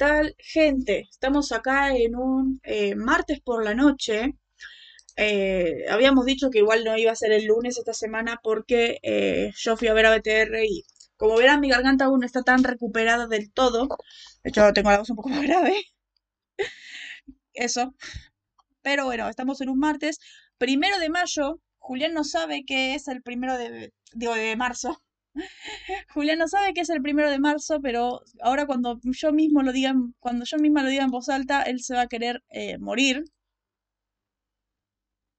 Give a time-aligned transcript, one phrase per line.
[0.00, 1.08] tal, gente?
[1.10, 4.34] Estamos acá en un eh, martes por la noche.
[5.16, 9.52] Eh, habíamos dicho que igual no iba a ser el lunes esta semana porque eh,
[9.56, 10.84] yo fui a ver a BTR y
[11.16, 13.88] como verán mi garganta aún no está tan recuperada del todo.
[14.42, 15.76] De hecho tengo la voz un poco más grave.
[17.54, 17.94] Eso.
[18.82, 20.18] Pero bueno, estamos en un martes.
[20.58, 21.60] Primero de mayo.
[21.78, 25.02] Julián no sabe que es el primero de, digo, de marzo.
[26.14, 29.72] Julián no sabe que es el primero de marzo, pero ahora cuando yo mismo lo
[29.72, 32.78] diga, cuando yo misma lo diga en voz alta, él se va a querer eh,
[32.78, 33.24] morir.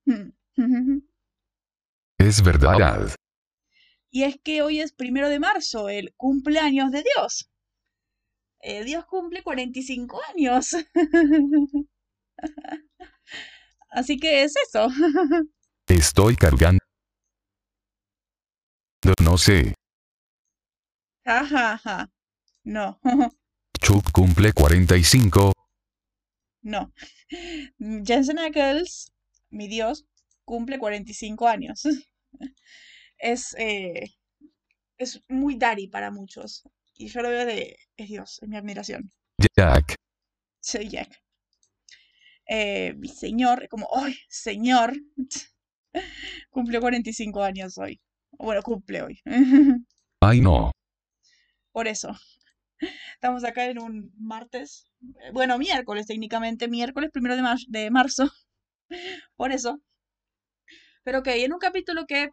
[2.18, 3.16] Es verdad.
[4.12, 7.50] Y es que hoy es primero de marzo, el cumpleaños de Dios.
[8.60, 10.76] Eh, Dios cumple 45 años.
[13.90, 14.88] Así que es eso.
[15.88, 16.80] Estoy cargando.
[19.24, 19.74] No sé.
[21.26, 22.10] Jajaja.
[22.64, 23.00] No.
[23.82, 25.54] Chuck cumple 45.
[26.64, 26.94] No.
[28.06, 29.12] Jensen Ackles,
[29.50, 30.06] mi Dios,
[30.46, 31.84] cumple 45 años.
[33.24, 34.16] Es, eh,
[34.98, 36.64] es muy daddy para muchos.
[36.96, 39.12] Y yo lo veo de, es Dios, es mi admiración.
[39.56, 39.94] Jack.
[40.60, 41.22] Soy Jack.
[42.48, 44.94] Eh, mi señor, como, ¡ay, señor!
[46.50, 48.02] Cumple 45 años hoy.
[48.32, 49.22] Bueno, cumple hoy.
[50.20, 50.72] Ay no.
[51.74, 52.12] Por eso.
[53.16, 54.86] Estamos acá en un martes.
[55.22, 56.68] eh, Bueno, miércoles técnicamente.
[56.68, 58.26] Miércoles primero de, mar- de marzo.
[59.38, 59.82] Por eso.
[61.04, 62.30] Pero ok, en un capítulo que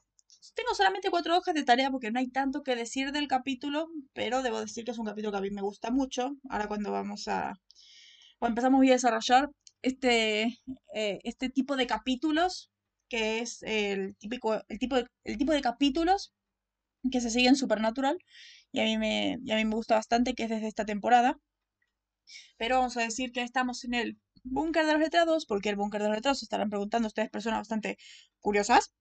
[0.54, 3.88] tengo solamente cuatro hojas de tarea porque no hay tanto que decir del capítulo.
[4.12, 6.32] Pero debo decir que es un capítulo que a mí me gusta mucho.
[6.50, 7.54] Ahora cuando vamos a...
[8.38, 9.50] Cuando empezamos a desarrollar
[9.82, 10.58] este,
[10.94, 12.70] eh, este tipo de capítulos.
[13.10, 16.32] Que es el típico, el tipo el tipo de capítulos
[17.10, 18.18] que se siguen Supernatural
[18.72, 21.38] y a mí me, a mí me gusta bastante, que es desde esta temporada.
[22.58, 26.02] Pero vamos a decir que estamos en el búnker de los letrados, porque el búnker
[26.02, 27.98] de los letrados estarán preguntando ustedes, personas bastante
[28.40, 28.92] curiosas,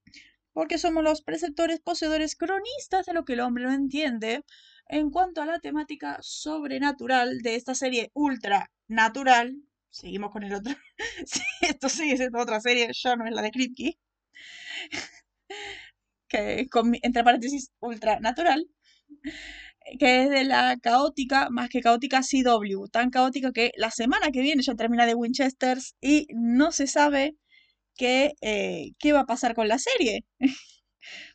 [0.53, 4.43] porque somos los preceptores, poseedores, cronistas de lo que el hombre no entiende
[4.87, 9.55] en cuanto a la temática sobrenatural de esta serie ultra natural.
[9.89, 10.73] Seguimos con el otro.
[11.25, 13.97] Sí, esto sigue siendo otra serie, ya no es la de Kripke.
[16.27, 18.67] Que con, entre paréntesis, ultra natural
[19.99, 24.41] que es de la caótica, más que caótica CW, tan caótica que la semana que
[24.41, 27.37] viene ya termina de Winchesters y no se sabe
[27.95, 30.25] qué, eh, qué va a pasar con la serie.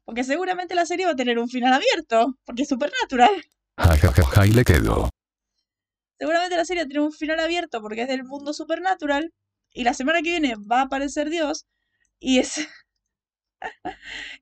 [0.04, 3.30] Porque seguramente la serie va a tener un final abierto, porque es Supernatural.
[3.78, 5.08] Ja ja ja ja y le quedo.
[6.18, 9.32] Seguramente la serie va a tener un final abierto porque es del mundo Supernatural
[9.72, 11.66] y la semana que viene va a aparecer Dios
[12.18, 12.68] y es...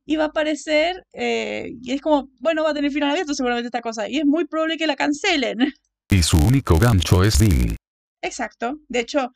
[0.04, 3.66] Y va a aparecer, eh, y es como, bueno, va a tener final abierto seguramente
[3.68, 5.72] esta cosa, y es muy probable que la cancelen.
[6.10, 7.76] Y su único gancho es Dean.
[8.22, 8.78] Exacto.
[8.88, 9.32] De hecho,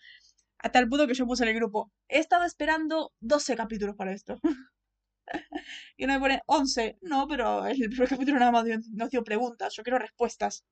[0.59, 4.13] a tal punto que yo puse en el grupo, he estado esperando 12 capítulos para
[4.13, 4.41] esto.
[5.97, 6.99] y uno me pone 11.
[7.03, 9.75] No, pero el primer capítulo nada más dio- nos dio preguntas.
[9.77, 10.65] Yo quiero respuestas.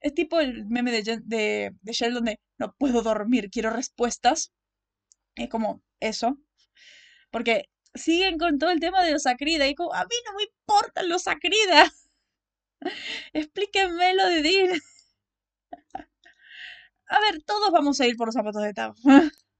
[0.00, 4.52] Es tipo el meme de, de, de Sheldon de no puedo dormir, quiero respuestas.
[5.36, 6.38] Es como eso.
[7.30, 9.66] Porque siguen con todo el tema de los Acrida.
[9.66, 11.92] Y como, a mí no me importan los Acrida.
[13.32, 14.80] Explíquenme lo de Dean.
[17.08, 18.94] A ver, todos vamos a ir por los zapatos de Tab.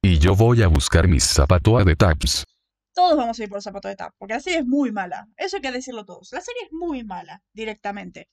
[0.02, 2.44] Y yo voy a buscar mis zapatos de taps.
[2.94, 4.12] Todos vamos a ir por los zapatos de Tab.
[4.18, 5.28] Porque la serie es muy mala.
[5.36, 6.32] Eso hay que decirlo todos.
[6.32, 8.28] La serie es muy mala, directamente.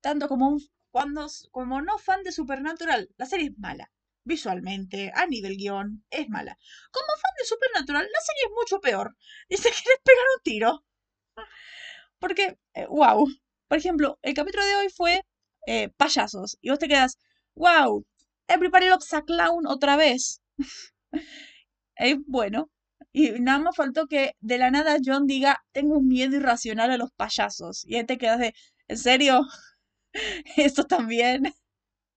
[0.00, 0.60] Tanto como un
[0.92, 3.90] cuando, como no fan de Supernatural, la serie es mala.
[4.24, 6.56] Visualmente, a nivel guion, es mala.
[6.90, 9.16] Como fan de Supernatural, la serie es mucho peor.
[9.48, 10.84] Y se quieres pegar un tiro.
[12.18, 12.56] Porque,
[12.88, 13.26] wow.
[13.68, 15.22] Por ejemplo, el capítulo de hoy fue
[15.66, 16.58] eh, payasos.
[16.60, 17.18] Y vos te quedas,
[17.54, 18.04] wow,
[18.48, 20.40] everybody loves a clown otra vez.
[21.98, 22.70] Eh, bueno,
[23.12, 26.96] y nada más faltó que de la nada John diga, tengo un miedo irracional a
[26.96, 27.84] los payasos.
[27.86, 28.54] Y ahí te quedas de,
[28.88, 29.42] ¿en serio?
[30.56, 31.54] ¿Esto también?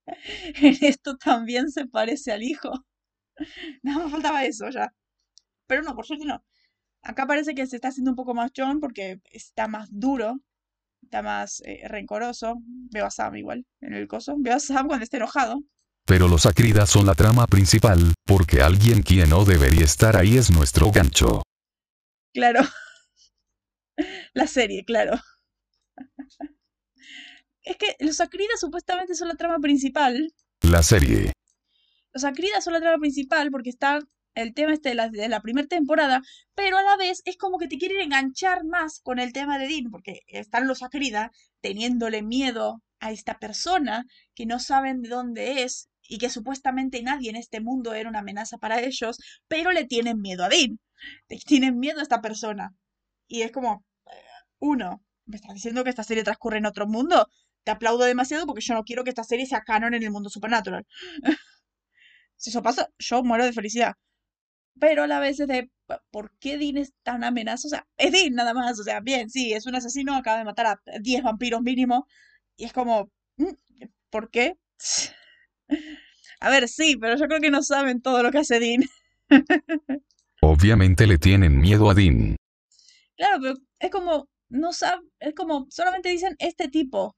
[0.61, 2.85] ¿En esto también se parece al hijo?
[3.83, 4.93] Nada más faltaba eso ya.
[5.67, 6.43] Pero no, por suerte no.
[7.01, 10.39] Acá parece que se está haciendo un poco más John porque está más duro,
[11.03, 12.55] está más eh, rencoroso.
[12.91, 14.35] Veo a Sam igual en el coso.
[14.37, 15.61] Veo a Sam cuando está enojado.
[16.05, 20.51] Pero los acridas son la trama principal, porque alguien quien no debería estar ahí es
[20.51, 21.41] nuestro gancho.
[22.33, 22.61] Claro.
[24.33, 25.19] La serie, claro.
[27.65, 30.33] Es que los Acridas supuestamente son la trama principal.
[30.61, 31.33] La serie.
[32.13, 33.99] Los Acridas son la trama principal porque está
[34.35, 36.21] el tema este de la, de la primera temporada,
[36.53, 39.67] pero a la vez es como que te quieren enganchar más con el tema de
[39.67, 41.31] Dean, porque están los Acrida
[41.61, 47.29] teniéndole miedo a esta persona que no saben de dónde es y que supuestamente nadie
[47.29, 49.17] en este mundo era una amenaza para ellos,
[49.47, 50.79] pero le tienen miedo a Dean.
[51.29, 52.75] Le tienen miedo a esta persona.
[53.27, 54.11] Y es como, eh,
[54.59, 57.27] uno, ¿me estás diciendo que esta serie transcurre en otro mundo?
[57.65, 60.29] Te aplaudo demasiado porque yo no quiero que esta serie sea canon en el mundo
[60.29, 60.85] supernatural.
[62.37, 63.95] si eso pasa, yo muero de felicidad.
[64.79, 65.71] Pero a la vez es de,
[66.11, 67.67] ¿por qué Dean es tan amenaza?
[67.67, 68.79] O sea, es Dean nada más.
[68.79, 72.07] O sea, bien, sí, es un asesino, acaba de matar a 10 vampiros mínimo.
[72.55, 73.53] Y es como, mm,
[74.11, 74.57] ¿por qué?
[76.39, 78.83] A ver, sí, pero yo creo que no saben todo lo que hace Dean.
[80.41, 82.35] Obviamente le tienen miedo a Dean.
[83.17, 87.15] Claro, pero es como, no saben, es como, solamente dicen este tipo.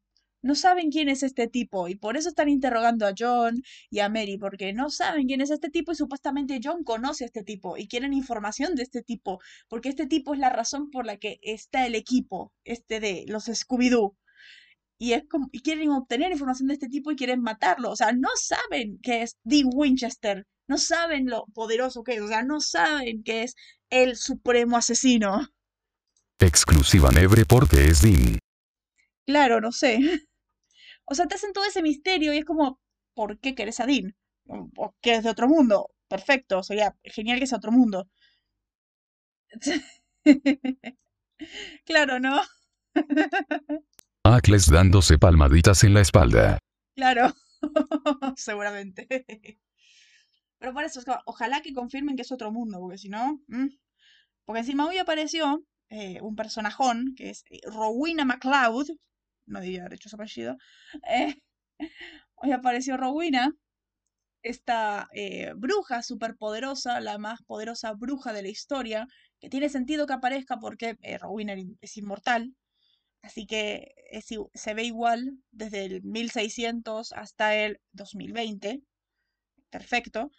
[0.48, 4.08] No saben quién es este tipo y por eso están interrogando a John y a
[4.08, 7.76] Mary, porque no saben quién es este tipo y supuestamente John conoce a este tipo
[7.76, 11.38] y quieren información de este tipo, porque este tipo es la razón por la que
[11.42, 14.16] está el equipo, este de los Scooby-Doo
[14.98, 17.92] y es como y quieren obtener información de este tipo y quieren matarlo.
[17.92, 22.30] O sea, no saben que es Dean Winchester, no saben lo poderoso que es, o
[22.30, 23.56] sea, no saben que es
[23.90, 25.50] el supremo asesino.
[26.40, 28.40] Exclusiva Nebre porque es Dean.
[29.26, 30.00] Claro, no sé.
[31.08, 32.80] O sea, te hacen todo ese misterio y es como,
[33.14, 34.16] ¿por qué querés a Dean?
[34.46, 35.90] ¿O que es de otro mundo?
[36.08, 38.10] Perfecto, sería genial que sea otro mundo.
[41.86, 42.42] claro, ¿no?
[44.24, 46.60] Ackles dándose palmaditas en la espalda.
[46.96, 47.34] Claro,
[48.36, 49.08] seguramente.
[50.60, 53.40] Pero por eso, ojalá que confirmen que es otro mundo, porque si no...
[53.48, 53.68] Mm.
[54.44, 58.88] Porque encima hoy apareció eh, un personajón, que es eh, Rowena MacLeod,
[59.48, 60.58] no diría haber hecho su apellido,
[61.10, 61.36] eh,
[62.36, 63.54] hoy apareció Rowena,
[64.44, 65.10] esta
[65.58, 69.08] bruja superpoderosa, la más poderosa bruja de la historia,
[69.40, 72.56] que tiene sentido que aparezca porque Rowena es inmortal,
[73.22, 73.94] Así que
[74.54, 78.82] se ve igual desde el 1600 hasta el 2020.
[79.70, 80.32] Perfecto.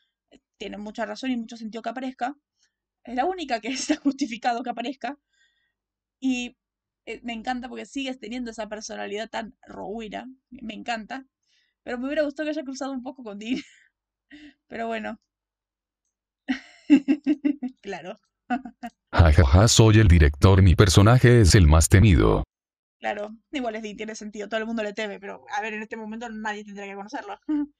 [0.57, 2.35] Tiene mucha razón y mucho sentido que aparezca.
[3.05, 5.19] Es la única que está justificado que aparezca.
[6.21, 6.57] Y
[7.09, 10.27] eh, me encanta porque sigues teniendo esa personalidad tan rohuira.
[10.51, 11.25] Me encanta.
[11.83, 13.63] Pero me hubiera gustado que haya cruzado un poco con Dean.
[14.67, 15.19] Pero bueno.
[17.81, 18.19] claro.
[19.11, 22.45] Jajaja, soy el director, mi personaje es el más temido.
[22.99, 25.97] Claro, igual es tiene sentido, todo el mundo le teme, pero a ver, en este
[25.97, 27.39] momento nadie tendría que conocerlo.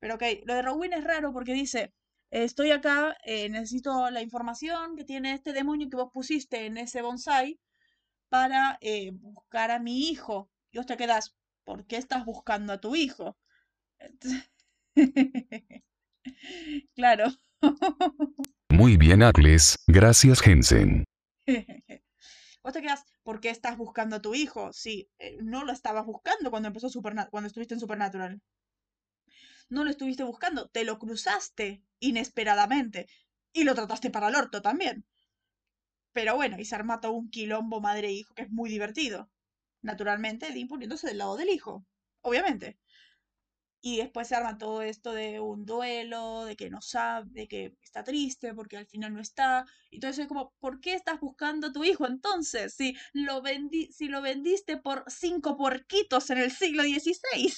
[0.00, 1.94] pero ok, lo de Rowena es raro porque dice,
[2.30, 7.02] estoy acá, eh, necesito la información que tiene este demonio que vos pusiste en ese
[7.02, 7.58] bonsai
[8.28, 10.50] para eh, buscar a mi hijo.
[10.70, 13.36] Y vos te quedas, ¿por qué estás buscando a tu hijo?
[16.94, 17.26] claro.
[18.70, 19.76] Muy bien, Atlas.
[19.86, 21.04] Gracias, Jensen.
[22.62, 24.72] Vos te quedas, ¿por qué estás buscando a tu hijo?
[24.72, 28.42] Sí, eh, no lo estabas buscando cuando empezó cuando estuviste en Supernatural.
[29.70, 33.06] No lo estuviste buscando, te lo cruzaste inesperadamente
[33.52, 35.06] y lo trataste para el orto también.
[36.12, 39.30] Pero bueno, y se arma todo un quilombo madre e hijo que es muy divertido.
[39.82, 41.86] Naturalmente, Dean poniéndose del lado del hijo,
[42.22, 42.78] obviamente.
[43.80, 47.76] Y después se arma todo esto de un duelo, de que no sabe, de que
[47.82, 49.66] está triste porque al final no está.
[49.90, 52.74] Y todo eso es como, ¿por qué estás buscando a tu hijo entonces?
[52.74, 53.42] Si lo,
[53.90, 57.52] si lo vendiste por cinco puerquitos en el siglo XVI.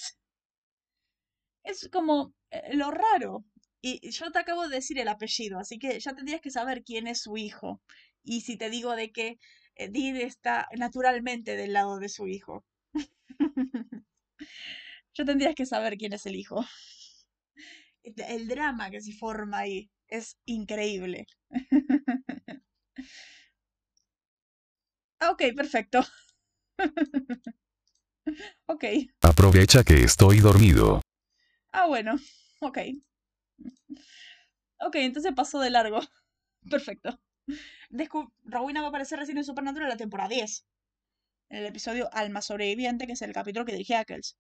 [1.65, 3.45] Es como eh, lo raro.
[3.83, 7.07] Y yo te acabo de decir el apellido, así que ya tendrías que saber quién
[7.07, 7.81] es su hijo.
[8.23, 9.39] Y si te digo de que
[9.77, 9.91] eh,
[10.23, 12.65] está naturalmente del lado de su hijo.
[15.15, 16.65] Ya tendrías que saber quién es el hijo.
[18.03, 21.27] El drama que se forma ahí es increíble.
[25.29, 26.01] Ok, perfecto.
[28.67, 28.85] ok.
[29.23, 31.03] Aprovecha que estoy dormido.
[31.73, 32.17] Ah, bueno.
[32.61, 32.79] Ok.
[34.81, 36.01] Ok, entonces pasó de largo.
[36.71, 37.19] Perfecto.
[38.45, 40.65] Rowena va a aparecer recién en Supernatural en la temporada 10.
[41.51, 44.37] En el episodio Alma Sobreviviente, que es el capítulo que dirige Ackles.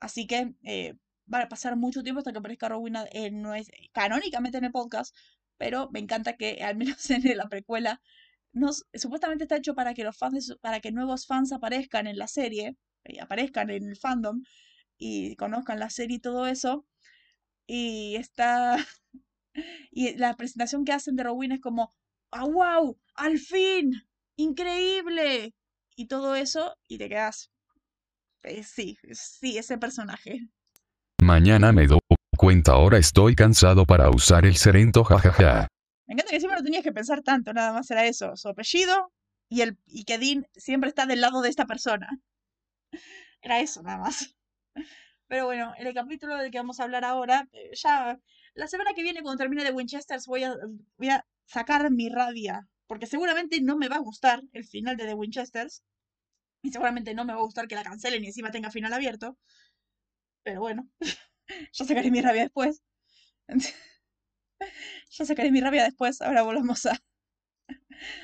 [0.00, 0.94] Así que eh,
[1.32, 5.14] va a pasar mucho tiempo hasta que aparezca Rowena, no es canónicamente en el podcast,
[5.58, 8.00] pero me encanta que al menos en la precuela
[8.94, 12.76] supuestamente está hecho para que los fans para que nuevos fans aparezcan en la serie,
[13.04, 14.42] eh, aparezcan en el fandom
[14.98, 16.86] y conozcan la serie y todo eso.
[17.66, 18.76] Y está
[19.90, 21.94] y la presentación que hacen de Rowena es como,
[22.32, 22.98] ¡ah, wow!
[23.14, 24.02] ¡Al fin!
[24.36, 25.54] ¡Increíble!
[25.94, 27.50] Y todo eso, y te quedas,
[28.42, 30.48] eh, sí, sí, ese personaje.
[31.20, 32.00] Mañana me doy
[32.36, 35.68] cuenta, ahora estoy cansado para usar el serento, jajaja.
[36.06, 39.12] Me encanta que siempre no tenías que pensar tanto, nada más era eso, su apellido
[39.48, 42.08] y, el, y que Dean siempre está del lado de esta persona.
[43.42, 44.34] Era eso nada más.
[45.28, 48.18] Pero bueno, en el capítulo del que vamos a hablar ahora, eh, ya
[48.54, 50.54] la semana que viene cuando termine de Winchesters voy a,
[50.96, 55.06] voy a sacar mi rabia, porque seguramente no me va a gustar el final de
[55.06, 55.82] The Winchesters,
[56.62, 59.38] y seguramente no me va a gustar que la cancelen y encima tenga final abierto,
[60.44, 60.88] pero bueno,
[61.72, 62.82] ya sacaré mi rabia después.
[65.10, 66.98] ya sacaré mi rabia después, ahora volvamos a,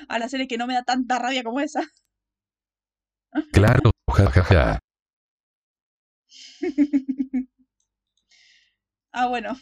[0.08, 1.82] a la serie que no me da tanta rabia como esa.
[3.52, 4.78] Claro, jajaja.
[9.12, 9.56] ah, bueno.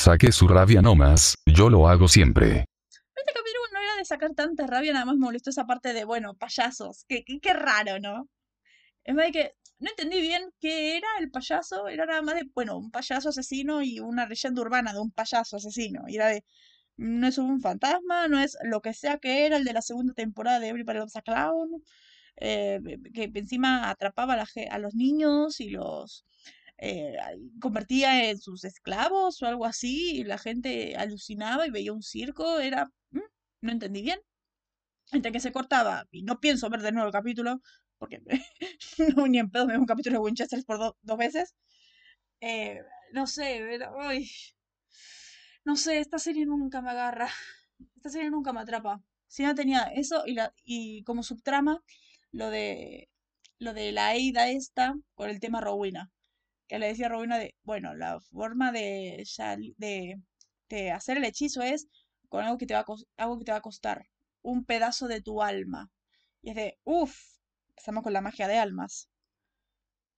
[0.00, 2.64] Saque su rabia nomás, yo lo hago siempre.
[2.90, 6.06] Este capítulo no era de sacar tanta rabia, nada más me molestó esa parte de,
[6.06, 7.04] bueno, payasos.
[7.06, 8.26] Qué, qué, raro, ¿no?
[9.04, 11.86] Es más de que no entendí bien qué era el payaso.
[11.86, 15.56] Era nada más de, bueno, un payaso asesino y una leyenda urbana de un payaso
[15.56, 16.04] asesino.
[16.08, 16.44] Y era de,
[16.96, 20.14] no es un fantasma, no es lo que sea que era el de la segunda
[20.14, 21.82] temporada de Everybody Loves a Clown.
[22.36, 22.80] Eh,
[23.12, 26.24] que encima atrapaba a, la a los niños y los
[26.80, 27.16] eh,
[27.60, 32.60] convertía en sus esclavos o algo así, y la gente alucinaba y veía un circo,
[32.60, 32.86] era...
[33.12, 33.20] mm,
[33.62, 34.20] No entendí bien.
[35.12, 37.60] Entre que se cortaba, y no pienso ver de nuevo el capítulo,
[37.98, 38.20] porque
[39.16, 41.54] no ni en pedo me veo un capítulo de Winchester por do- dos veces.
[42.40, 42.80] Eh,
[43.12, 44.30] no sé, era- uy,
[45.64, 47.28] no sé, esta serie nunca me agarra.
[47.96, 49.02] Esta serie nunca me atrapa.
[49.28, 51.82] Si no tenía eso y, la, y como subtrama
[52.32, 53.08] lo de
[53.58, 56.10] lo de la Aida esta con el tema Rowena.
[56.70, 59.26] Que le decía a Rowena de, bueno, la forma de,
[59.76, 60.22] de,
[60.68, 61.88] de hacer el hechizo es
[62.28, 62.84] con algo que te va a,
[63.16, 64.06] algo que te va a costar.
[64.40, 65.90] Un pedazo de tu alma.
[66.42, 69.08] Y es de, uff, empezamos con la magia de almas.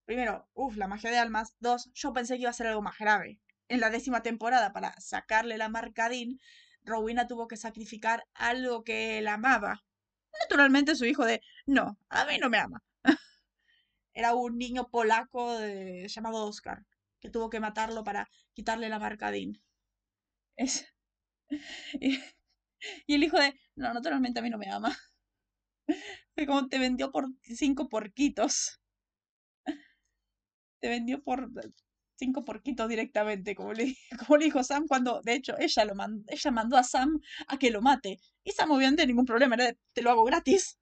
[0.05, 1.55] Primero, uff, la magia de almas.
[1.59, 3.39] Dos, yo pensé que iba a ser algo más grave.
[3.67, 9.27] En la décima temporada, para sacarle la marca a tuvo que sacrificar algo que él
[9.27, 9.83] amaba.
[10.43, 12.83] Naturalmente su hijo de, no, a mí no me ama.
[14.13, 15.59] Era un niño polaco
[16.07, 16.85] llamado Oscar,
[17.19, 19.53] que tuvo que matarlo para quitarle la marca a Dean.
[20.57, 20.85] Es...
[23.07, 24.95] Y, el hijo de, no, naturalmente a mí no me ama.
[26.35, 28.79] Fue como te vendió por cinco porquitos.
[30.79, 31.49] Te vendió por
[32.15, 36.23] cinco porquitos directamente, como le, como le dijo Sam cuando, de hecho, ella, lo man-
[36.27, 38.19] ella mandó a Sam a que lo mate.
[38.43, 40.77] Y Sam obviamente ningún problema, era te lo hago gratis.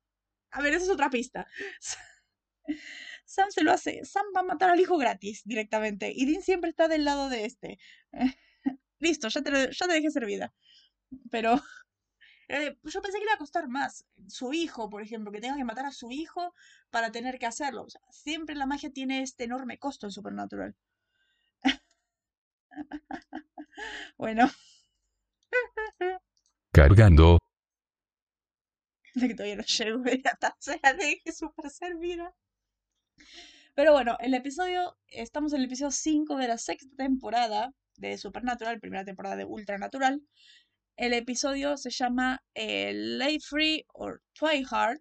[0.52, 1.48] A ver, esa es otra pista.
[3.32, 4.04] Sam se lo hace.
[4.06, 6.12] Sam va a matar al hijo gratis directamente.
[6.16, 7.80] Y Dean siempre está del lado de este.
[9.00, 10.54] Listo, ya te, lo- ya te dejé servida.
[11.32, 11.56] Pero
[12.50, 14.06] eh, yo pensé que le iba a costar más.
[14.28, 16.54] Su hijo, por ejemplo, que tenga que matar a su hijo
[16.90, 17.84] para tener que hacerlo.
[17.84, 20.76] O sea, siempre la magia tiene este enorme costo en Supernatural.
[24.18, 24.50] Bueno,
[26.72, 27.40] Cargando,
[29.16, 32.34] de que todavía no llego y la taza la dejé súper servida.
[33.74, 38.82] Pero bueno, el episodio, estamos en el episodio 5 de la sexta temporada de Supernatural,
[38.82, 40.22] primera temporada de Ultranatural.
[40.98, 45.00] El episodio se llama eh, Free or Try Hard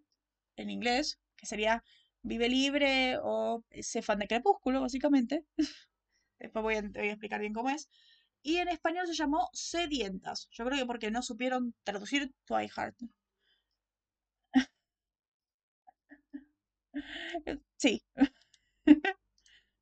[0.56, 1.82] en inglés, que sería
[2.22, 5.44] Vive libre o sé fan de Crepúsculo, básicamente.
[6.38, 7.88] Después voy a, te voy a explicar bien cómo es.
[8.42, 10.48] Y en español se llamó Sedientas.
[10.52, 12.94] Yo creo que porque no supieron traducir Try Hard.
[17.76, 18.02] Sí.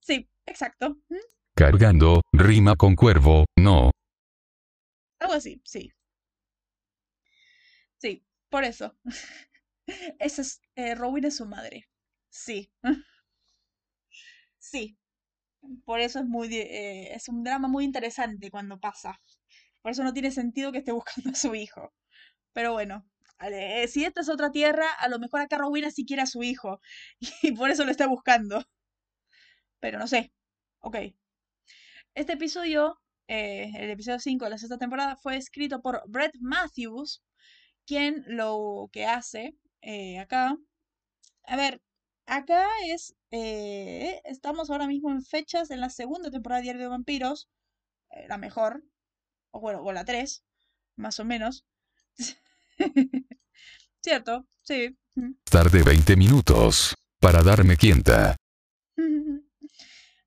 [0.01, 0.99] sí, exacto.
[1.55, 3.91] Cargando, rima con cuervo, no.
[5.21, 5.91] Algo así, sí.
[7.99, 8.97] Sí, por eso.
[10.19, 11.89] Esa es, eh, Rowena es su madre.
[12.31, 12.73] Sí.
[14.61, 14.99] Sí.
[15.85, 19.21] Por eso es muy, eh, es un drama muy interesante cuando pasa.
[19.83, 21.95] Por eso no tiene sentido que esté buscando a su hijo.
[22.53, 23.07] Pero bueno,
[23.41, 26.43] eh, si esta es otra tierra, a lo mejor acá Rowena sí quiere a su
[26.43, 26.81] hijo.
[27.43, 28.65] Y por eso lo está buscando.
[29.81, 30.33] Pero no sé.
[30.81, 30.97] Ok.
[32.15, 37.23] Este episodio, eh, el episodio 5 de la sexta temporada, fue escrito por Brett Matthews,
[37.87, 40.57] quien lo que hace eh, acá.
[41.45, 41.83] A ver,
[42.27, 43.17] acá es.
[43.31, 47.49] estamos ahora mismo en fechas en la segunda temporada de Diario de Vampiros.
[48.29, 48.85] la mejor.
[49.53, 50.45] O bueno, o la 3,
[50.97, 51.65] más o menos.
[54.01, 54.97] Cierto, sí.
[55.45, 56.95] Tarde 20 minutos.
[57.21, 58.37] Para darme cuenta.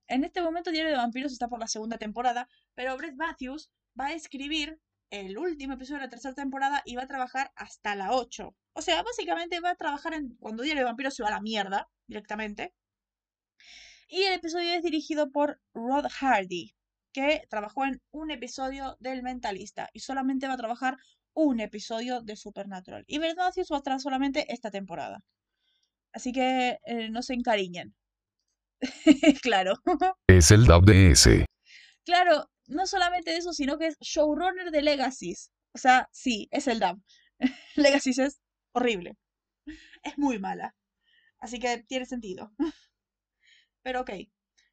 [0.07, 4.07] En este momento Diario de Vampiros está por la segunda temporada, pero Brett Matthews va
[4.07, 4.77] a escribir
[5.09, 8.53] el último episodio de la tercera temporada y va a trabajar hasta la 8.
[8.73, 11.39] O sea, básicamente va a trabajar en cuando Diario de Vampiros se va a la
[11.39, 12.73] mierda directamente.
[14.09, 16.75] Y el episodio es dirigido por Rod Hardy,
[17.13, 20.97] que trabajó en un episodio del Mentalista y solamente va a trabajar
[21.33, 23.03] un episodio de Supernatural.
[23.07, 25.23] Y Matthews va a estar solamente esta temporada.
[26.13, 27.95] Así que eh, no se encariñen.
[29.41, 29.75] claro.
[30.27, 31.45] Es el de ese.
[32.03, 35.51] Claro, no solamente eso, sino que es showrunner de Legacies.
[35.73, 37.01] O sea, sí, es el dub.
[37.75, 38.41] Legacies es
[38.73, 39.15] horrible.
[40.03, 40.75] Es muy mala.
[41.39, 42.51] Así que tiene sentido.
[43.83, 44.11] Pero ok,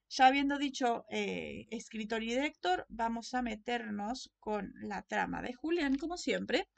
[0.09, 5.97] ya habiendo dicho eh, escritor y director, vamos a meternos con la trama de Julián,
[5.97, 6.69] como siempre.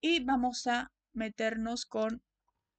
[0.00, 2.22] Y vamos a meternos con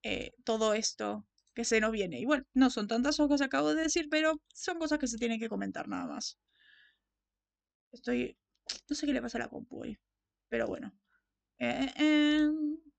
[0.03, 2.19] eh, todo esto que se nos viene.
[2.19, 5.17] Y bueno, no son tantas cosas que acabo de decir, pero son cosas que se
[5.17, 6.39] tienen que comentar nada más.
[7.91, 8.37] Estoy...
[8.89, 9.97] No sé qué le pasa a la compu hoy.
[10.49, 10.91] Pero bueno.
[11.59, 12.49] Eh,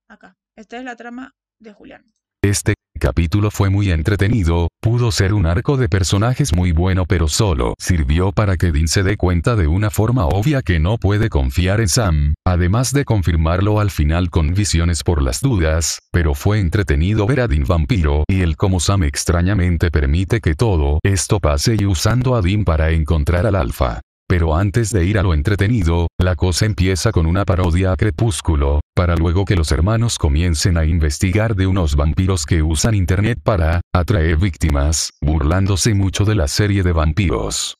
[0.09, 0.39] acá.
[0.55, 2.15] Esta es la trama de Julián.
[2.43, 2.75] Este
[3.07, 8.33] capítulo fue muy entretenido, pudo ser un arco de personajes muy bueno pero solo sirvió
[8.33, 11.87] para que Dean se dé cuenta de una forma obvia que no puede confiar en
[11.87, 17.43] Sam, además de confirmarlo al final con visiones por las dudas, pero fue entretenido ver
[17.43, 22.35] a Dean vampiro y el cómo Sam extrañamente permite que todo esto pase y usando
[22.35, 24.01] a Dean para encontrar al alfa.
[24.29, 28.81] Pero antes de ir a lo entretenido, la cosa empieza con una parodia a Crepúsculo,
[28.95, 33.81] para luego que los hermanos comiencen a investigar de unos vampiros que usan internet para
[33.95, 37.77] atraer víctimas, burlándose mucho de la serie de vampiros.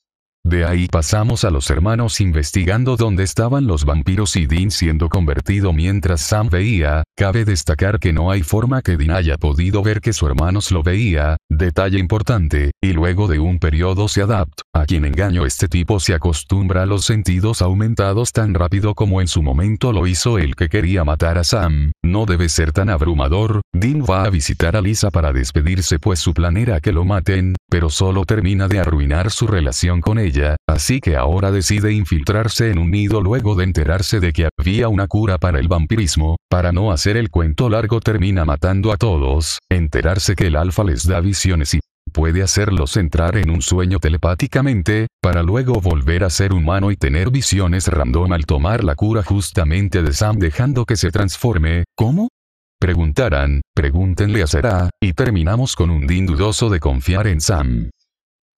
[0.47, 5.73] De ahí pasamos a los hermanos investigando dónde estaban los vampiros y Dean siendo convertido
[5.73, 10.13] mientras Sam veía, cabe destacar que no hay forma que Dean haya podido ver que
[10.13, 15.05] su hermanos lo veía, detalle importante, y luego de un periodo se adapta, a quien
[15.05, 19.93] engaño este tipo se acostumbra a los sentidos aumentados tan rápido como en su momento
[19.93, 24.23] lo hizo el que quería matar a Sam, no debe ser tan abrumador, Dean va
[24.23, 28.25] a visitar a Lisa para despedirse pues su plan era que lo maten, pero solo
[28.25, 33.21] termina de arruinar su relación con ella así que ahora decide infiltrarse en un nido
[33.21, 37.29] luego de enterarse de que había una cura para el vampirismo, para no hacer el
[37.29, 41.81] cuento largo termina matando a todos, enterarse que el alfa les da visiones y
[42.15, 47.31] puede hacerlos entrar en un sueño telepáticamente, para luego volver a ser humano y tener
[47.31, 52.29] visiones random al tomar la cura justamente de Sam dejando que se transforme, ¿cómo?
[52.79, 57.91] Preguntarán, pregúntenle a Será, y terminamos con un Dean dudoso de confiar en Sam.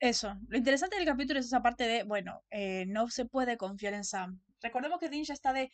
[0.00, 0.34] Eso.
[0.48, 4.04] Lo interesante del capítulo es esa parte de, bueno, eh, no se puede confiar en
[4.04, 4.40] Sam.
[4.60, 5.70] Recordemos que Dean ya está de,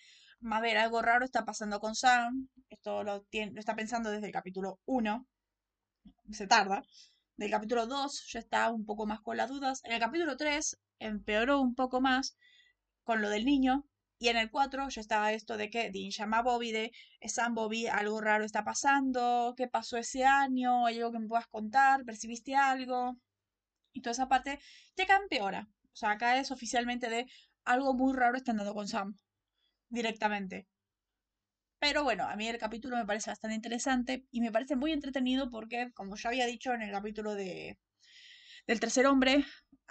[0.51, 2.49] a ver, algo raro está pasando con Sam.
[2.69, 5.27] Esto lo, tiene, lo está pensando desde el capítulo 1.
[6.33, 6.83] Se tarda.
[7.37, 9.81] Del capítulo 2 ya está un poco más con las dudas.
[9.85, 12.37] En el capítulo 3 empeoró un poco más
[13.05, 13.87] con lo del niño.
[14.19, 16.93] Y en el 4 ya estaba esto de que Dean llama a Bobby de,
[17.27, 20.87] Sam Bobby, algo raro está pasando, ¿qué pasó ese año?
[20.87, 22.05] ¿Hay algo que me puedas contar?
[22.05, 23.19] ¿Percibiste algo?
[23.95, 24.61] y toda esa parte
[24.97, 25.69] llega empeora.
[25.93, 27.27] O sea, acá es oficialmente de
[27.65, 29.17] algo muy raro está andando con Sam.
[29.89, 30.67] Directamente.
[31.79, 35.51] Pero bueno, a mí el capítulo me parece bastante interesante y me parece muy entretenido
[35.51, 37.79] porque, como ya había dicho en el capítulo de,
[38.67, 39.45] del tercer hombre,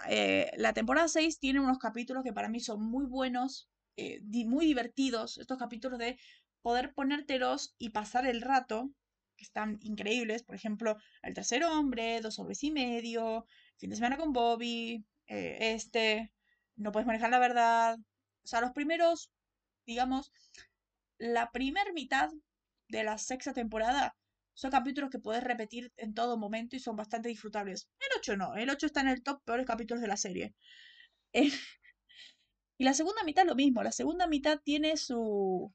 [0.08, 4.66] eh, la temporada 6 tiene unos capítulos que para mí son muy buenos, eh, muy
[4.66, 5.38] divertidos.
[5.38, 6.18] Estos capítulos de
[6.62, 8.90] poder ponértelos y pasar el rato,
[9.36, 10.42] que están increíbles.
[10.42, 15.58] Por ejemplo, el tercer hombre, dos hombres y medio, fin de semana con Bobby, eh,
[15.74, 16.32] este,
[16.76, 17.98] no puedes manejar la verdad.
[18.44, 19.30] O sea, los primeros,
[19.86, 20.32] digamos,
[21.18, 22.30] la primer mitad
[22.88, 24.16] de la sexta temporada
[24.54, 27.88] son capítulos que puedes repetir en todo momento y son bastante disfrutables.
[27.98, 30.54] El 8 no, el 8 está en el top peores capítulos de la serie.
[32.78, 35.72] y la segunda mitad lo mismo, la segunda mitad tiene su...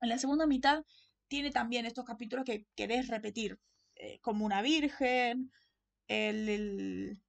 [0.00, 0.84] En la segunda mitad
[1.28, 3.58] tiene también estos capítulos que querés repetir,
[3.96, 5.50] eh, como una virgen,
[6.08, 7.20] el,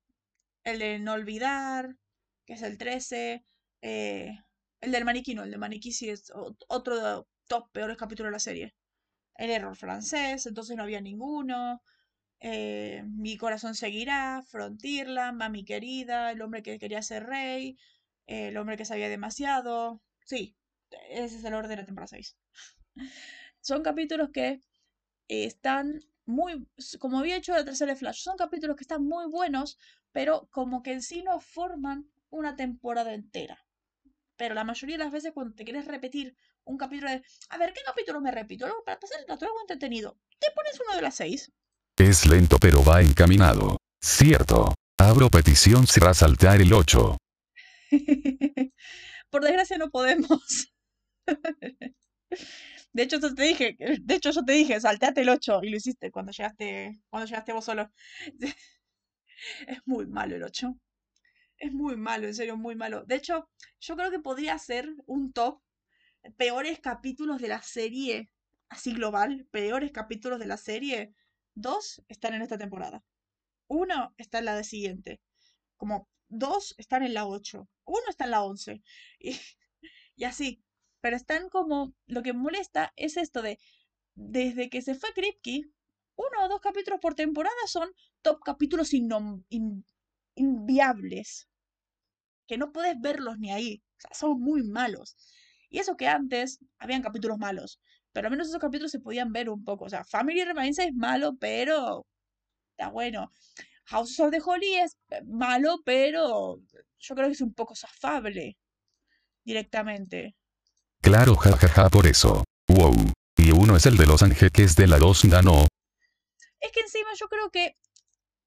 [0.63, 1.95] el, de No Olvidar,
[2.45, 3.43] que es el 13,
[3.81, 4.37] eh,
[4.81, 6.31] el del maniquí no, el de maniquí sí es
[6.67, 8.75] otro de los top peores capítulos de la serie.
[9.35, 11.81] El error francés, entonces no había ninguno.
[12.39, 17.77] Eh, mi corazón seguirá, Frontierland, Mami querida, el hombre que quería ser rey,
[18.27, 20.01] el hombre que sabía demasiado.
[20.25, 20.55] Sí,
[21.09, 22.37] ese es el orden de la temporada 6.
[23.61, 24.61] Son capítulos que
[25.27, 26.67] están muy,
[26.99, 29.77] como había hecho la tercera Flash, son capítulos que están muy buenos,
[30.11, 33.65] pero como que en sí no forman una temporada entera.
[34.35, 36.35] Pero la mayoría de las veces cuando te quieres repetir
[36.65, 38.65] un capítulo a ver, ¿qué capítulo me repito?
[38.65, 40.17] Algo para pasar el rato, algo entretenido.
[40.37, 41.51] Te pones uno de las seis.
[41.97, 43.77] Es lento pero va encaminado.
[44.01, 44.75] Cierto.
[44.99, 47.17] Abro petición será saltar el 8.
[49.29, 50.73] Por desgracia no podemos.
[52.93, 56.11] De hecho, te dije, de hecho, yo te dije, salteate el 8 y lo hiciste
[56.11, 57.91] cuando llegaste, cuando llegaste vos solo.
[59.67, 60.75] Es muy malo el 8.
[61.59, 63.03] Es muy malo, en serio, muy malo.
[63.05, 65.61] De hecho, yo creo que podría ser un top
[66.37, 68.29] peores capítulos de la serie,
[68.69, 71.13] así global, peores capítulos de la serie.
[71.55, 73.03] dos están en esta temporada.
[73.67, 75.21] Uno está en la de siguiente.
[75.77, 77.67] Como dos están en la 8.
[77.85, 78.81] Uno está en la 11.
[79.19, 79.31] Y,
[80.15, 80.63] y así.
[81.01, 81.93] Pero están como.
[82.05, 83.59] Lo que molesta es esto de.
[84.15, 85.69] Desde que se fue Kripke,
[86.15, 87.89] uno o dos capítulos por temporada son
[88.23, 88.91] top capítulos
[90.35, 91.47] inviables.
[92.47, 93.83] Que no puedes verlos ni ahí.
[93.97, 95.15] O sea, son muy malos.
[95.69, 97.79] Y eso que antes habían capítulos malos.
[98.11, 99.85] Pero al menos esos capítulos se podían ver un poco.
[99.85, 102.07] O sea, Family Remains es malo, pero
[102.71, 103.31] está bueno.
[103.87, 106.59] House of the Holy es eh, malo, pero
[106.99, 108.57] yo creo que es un poco zafable
[109.45, 110.35] directamente.
[111.01, 112.43] Claro, jajaja, por eso.
[112.67, 112.93] Wow.
[113.37, 115.67] Y uno es el de Los Ángeles, que es de la 2, no.
[116.59, 117.77] Es que encima yo creo que,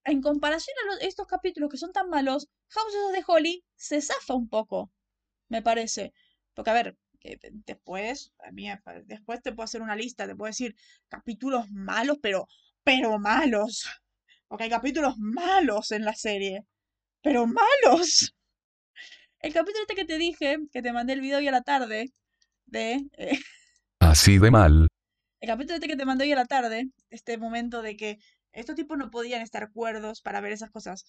[0.05, 4.35] en comparación a estos capítulos que son tan malos, House of the Holy se zafa
[4.35, 4.92] un poco,
[5.48, 6.12] me parece.
[6.53, 6.98] Porque, a ver,
[7.64, 8.33] después,
[9.05, 10.76] después te puedo hacer una lista, te puedo decir
[11.09, 12.46] capítulos malos, pero,
[12.85, 13.87] pero malos.
[14.51, 16.67] Porque hay capítulos malos en la serie.
[17.23, 18.35] Pero malos.
[19.39, 22.13] El capítulo este que te dije, que te mandé el video hoy a la tarde,
[22.67, 23.07] de...
[23.17, 23.39] Eh,
[24.01, 24.89] Así de mal.
[25.41, 28.19] El capítulo este que te mandé hoy a la tarde, este momento de que
[28.51, 31.05] estos tipos no podían estar cuerdos para ver esas cosas.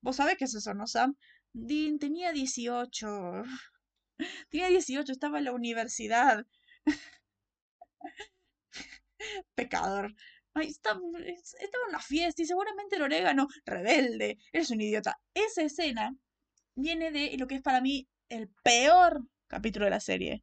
[0.00, 1.16] Vos sabés qué es eso, ¿no, Sam?
[1.52, 3.42] Dean tenía 18.
[4.48, 6.46] Tenía 18, estaba en la universidad.
[9.54, 10.14] Pecador.
[10.58, 15.20] Ay, estaba, estaba en una fiesta y seguramente el orégano, rebelde, eres un idiota.
[15.34, 16.16] Esa escena
[16.74, 20.42] viene de lo que es para mí el peor capítulo de la serie.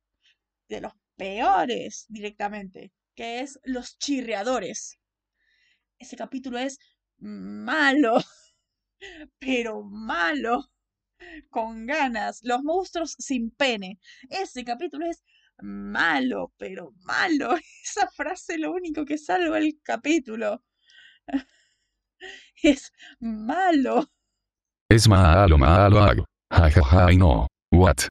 [0.70, 2.92] De los peores directamente.
[3.16, 5.00] Que es Los Chirreadores.
[5.98, 6.78] Ese capítulo es
[7.18, 8.18] malo.
[9.40, 10.70] Pero malo
[11.50, 14.00] con ganas, los monstruos sin pene.
[14.30, 15.24] Ese capítulo es
[15.64, 17.56] malo, pero malo.
[17.84, 20.64] Esa frase lo único que salva el capítulo.
[22.64, 24.10] Es malo.
[24.90, 26.26] Es malo, malo.
[26.50, 27.48] Jajaja, no.
[27.72, 28.08] What?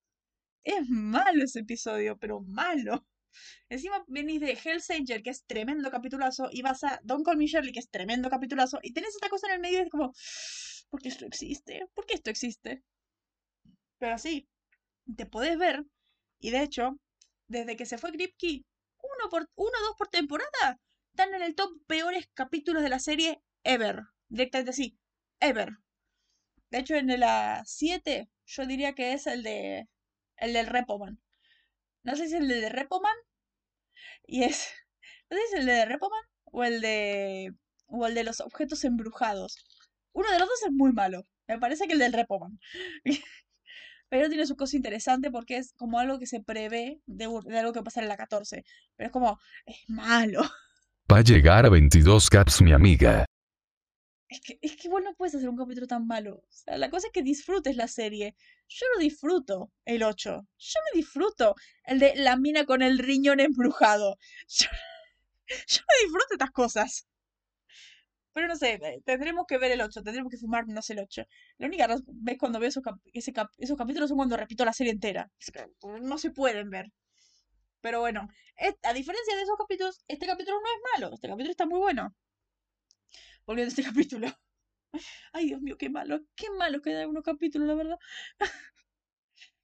[0.65, 3.07] Es malo ese episodio, pero malo.
[3.71, 7.47] Encima venís de Hell's Angel, que es tremendo capitulazo, y vas a Don Call Me
[7.47, 10.13] Shirley, que es tremendo capitulazo, y tenés esta cosa en el medio y es como,
[10.91, 11.87] ¿por qué esto existe?
[11.95, 12.83] ¿Por qué esto existe?
[13.99, 14.47] Pero sí,
[15.17, 15.87] te podés ver.
[16.39, 16.99] Y de hecho,
[17.53, 18.65] desde que se fue Gripkey,
[19.03, 22.99] uno, por, uno o dos por temporada, están en el top peores capítulos de la
[22.99, 24.01] serie ever.
[24.29, 24.99] Directamente así,
[25.41, 25.71] ever.
[26.71, 29.89] De hecho, en la 7, yo diría que es el de.
[30.39, 31.21] el del Repoman.
[32.05, 33.17] No sé si es el de Repoman.
[34.27, 34.69] Y es.
[35.31, 37.55] No sé si es el de Repoman o el de.
[37.87, 39.57] o el de los objetos embrujados.
[40.13, 41.27] Uno de los dos es muy malo.
[41.49, 42.59] Me parece que el del Repoman.
[44.13, 47.79] pero tiene su cosa interesante porque es como algo que se prevé de, algo que
[47.79, 48.63] va a pasar en la 14.
[48.95, 50.43] Pero es como, es malo.
[51.11, 53.25] Va a llegar a 22 caps, mi amiga.
[54.29, 56.45] Es que, es que vos no puedes hacer un capítulo tan malo.
[56.47, 58.37] O sea, la cosa es que disfrutes la serie.
[58.69, 60.47] Yo lo disfruto, el 8.
[60.59, 64.19] Yo me disfruto el de la mina con el riñón embrujado.
[64.47, 64.67] Yo,
[65.49, 67.07] yo me disfruto estas cosas.
[68.33, 71.25] Pero no sé, eh, tendremos que ver el 8, tendremos que fumarnos el 8.
[71.59, 72.83] La única vez cuando veo esos,
[73.59, 75.31] esos capítulos son cuando repito la serie entera.
[76.01, 76.87] No se pueden ver.
[77.83, 78.29] Pero bueno,
[78.85, 81.15] a diferencia de esos capítulos, este capítulo no es malo.
[81.15, 82.15] Este capítulo está muy bueno.
[83.47, 84.29] Volviendo a este capítulo.
[85.33, 86.21] Ay, Dios mío, qué malo.
[86.37, 87.99] Qué malo queda unos capítulos, la verdad.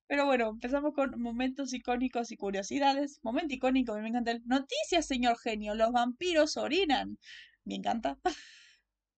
[0.09, 3.21] Pero bueno, empezamos con momentos icónicos y curiosidades.
[3.23, 5.75] Momento icónico, me encanta el noticias, señor genio.
[5.75, 7.19] Los vampiros orinan.
[7.65, 8.19] Me encanta.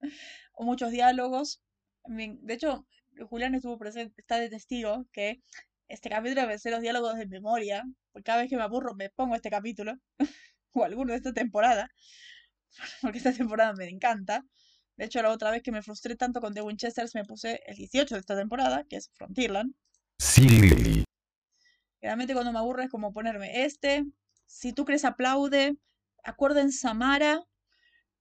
[0.52, 1.62] o muchos diálogos.
[2.06, 2.86] De hecho,
[3.28, 5.42] Julián estuvo presente, está de testigo que
[5.88, 9.10] este capítulo me sé los diálogos de memoria, porque cada vez que me aburro me
[9.10, 9.94] pongo este capítulo,
[10.72, 11.90] o alguno de esta temporada,
[13.02, 14.44] porque esta temporada me encanta.
[14.96, 17.76] De hecho, la otra vez que me frustré tanto con The Winchesters me puse el
[17.76, 19.74] 18 de esta temporada, que es Frontierland.
[20.18, 21.04] Sí.
[22.02, 24.04] Realmente cuando me aburro es como ponerme este,
[24.46, 25.76] si tú crees aplaude,
[26.22, 27.42] acuerden Samara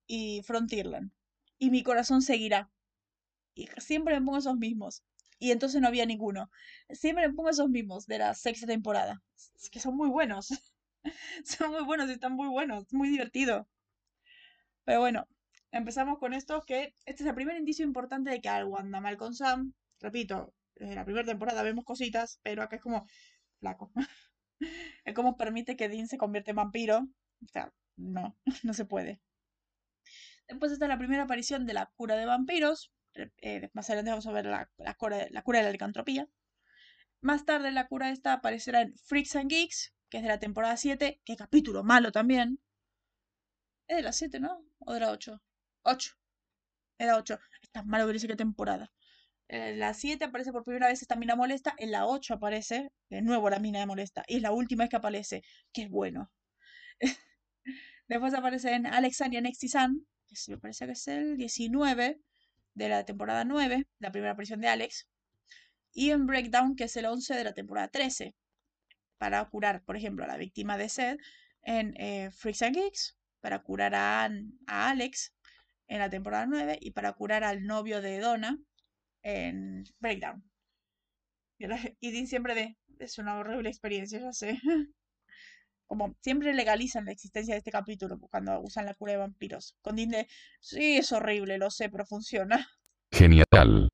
[0.08, 1.12] y Frontierland
[1.60, 2.72] y mi corazón seguirá.
[3.54, 5.04] Y siempre me pongo esos mismos.
[5.38, 6.50] Y entonces no había ninguno.
[6.90, 9.22] Siempre me pongo esos mismos de la sexta temporada.
[9.56, 10.48] Es que son muy buenos.
[11.46, 12.86] son muy buenos y están muy buenos.
[12.92, 13.68] Muy divertido.
[14.86, 15.28] Pero bueno,
[15.72, 19.18] empezamos con esto que este es el primer indicio importante de que algo anda mal
[19.18, 19.74] con Sam.
[20.00, 23.06] Repito, desde la primera temporada vemos cositas, pero acá es como
[23.60, 23.92] flaco.
[25.06, 27.08] es como permite que Dean se convierta en vampiro.
[27.44, 29.22] O sea, no, no se puede.
[30.50, 32.92] Después está la primera aparición de la cura de vampiros.
[33.38, 36.28] Eh, más adelante vamos a ver la, cura, de la licantropía.
[37.22, 40.76] Más tarde la cura esta aparecerá en Freaks and Geeks, que es de la temporada
[40.76, 41.22] 7.
[41.24, 42.60] Qué capítulo malo también.
[43.88, 44.66] Es de la 7, ¿no?
[44.80, 45.40] ¿O de la 8?
[45.84, 46.16] 8.
[46.98, 47.40] Era 8.
[47.62, 48.92] Está malo que dice qué temporada.
[49.48, 51.76] En la 7 aparece por primera vez esta mina molesta.
[51.78, 54.24] En la 8 aparece de nuevo la mina molesta.
[54.28, 55.44] Y es la última vez que aparece.
[55.74, 56.32] Que es bueno.
[58.08, 59.62] Después aparecen Alexandria Next
[60.48, 62.20] Me parece que es el 19
[62.76, 63.88] de la temporada 9.
[64.00, 65.08] La primera aparición de Alex.
[65.92, 68.36] Y en Breakdown, que es el 11 de la temporada 13.
[69.18, 71.20] Para curar, por ejemplo, a la víctima de Seth
[71.64, 73.18] en eh, Freaks and Geeks.
[73.42, 74.30] Para curar a,
[74.68, 75.34] Alex
[75.88, 78.58] en la temporada 9 y para curar al novio de Donna
[79.24, 80.44] en Breakdown.
[81.58, 84.60] Y Dean siempre de, es una horrible experiencia, ya sé.
[85.90, 89.76] Como siempre legalizan la existencia de este capítulo cuando usan la cura de vampiros.
[89.82, 90.28] Con Dean de,
[90.62, 92.70] sí, es horrible, lo sé, pero funciona.
[93.12, 93.90] Genial.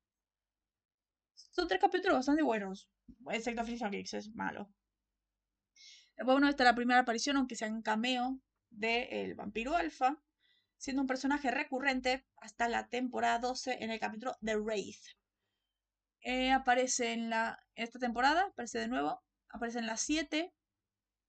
[1.34, 2.86] Son tres capítulos bastante buenos.
[3.30, 4.68] Excepto Freaks Geeks, es malo.
[6.16, 10.20] Después, bueno, esta es la primera aparición, aunque sea un cameo, del el vampiro alfa
[10.76, 15.02] siendo un personaje recurrente hasta la temporada 12 en el capítulo The Wraith.
[16.20, 20.52] Eh, aparece en la, esta temporada, aparece de nuevo, aparece en la 7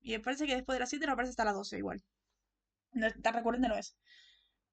[0.02, 2.02] y parece que después de la 7 no aparece hasta la 12 igual.
[2.94, 3.96] No, tan recurrente no es.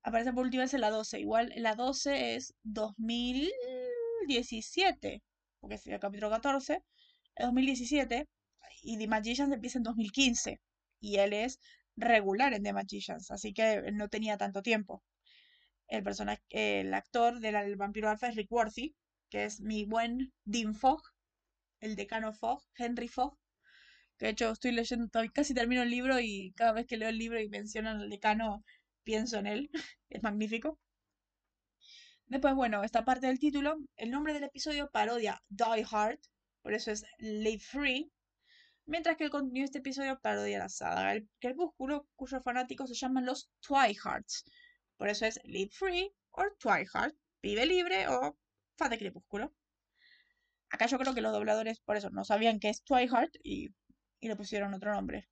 [0.02, 1.20] Aparece por última vez en la 12.
[1.20, 5.22] Igual la 12 es 2017,
[5.60, 6.82] porque es el capítulo 14,
[7.36, 8.28] es 2017
[8.82, 10.60] y The Magicians empieza en 2015
[11.00, 11.58] y él es
[11.96, 15.02] regular en The Magicians, así que no tenía tanto tiempo.
[15.88, 18.94] El personaje, el actor del vampiro alfa es Rick Worthy,
[19.30, 21.02] que es mi buen Dean Fogg,
[21.80, 23.36] el decano Fogg, Henry Fogg.
[24.18, 27.18] Que de hecho estoy leyendo, casi termino el libro y cada vez que leo el
[27.18, 28.64] libro y mencionan al decano,
[29.02, 29.70] pienso en él.
[30.10, 30.78] es magnífico.
[32.26, 36.18] Después, bueno, esta parte del título, el nombre del episodio parodia Die Hard,
[36.62, 38.10] por eso es Live Free,
[38.86, 42.96] mientras que el contenido de este episodio parodia la saga El Crepúsculo, cuyos fanáticos se
[42.96, 44.44] llaman los Twihards.
[44.96, 48.38] Por eso es Live Free o Twihard, vive libre o
[48.76, 49.52] fan de Crepúsculo.
[50.70, 53.68] Acá yo creo que los dobladores, por eso, no sabían que es Twihard y,
[54.24, 55.28] y le pusieron otro nombre.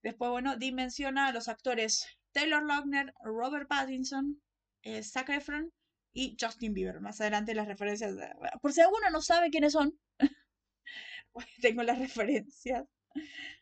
[0.00, 4.40] Después, bueno, dimensiona a los actores Taylor Lautner, Robert Pattinson,
[4.82, 5.72] eh, Zac Efron
[6.12, 7.00] y Justin Bieber.
[7.00, 8.14] Más adelante las referencias.
[8.62, 9.98] por si alguno no sabe quiénes son,
[11.60, 12.84] tengo las referencias.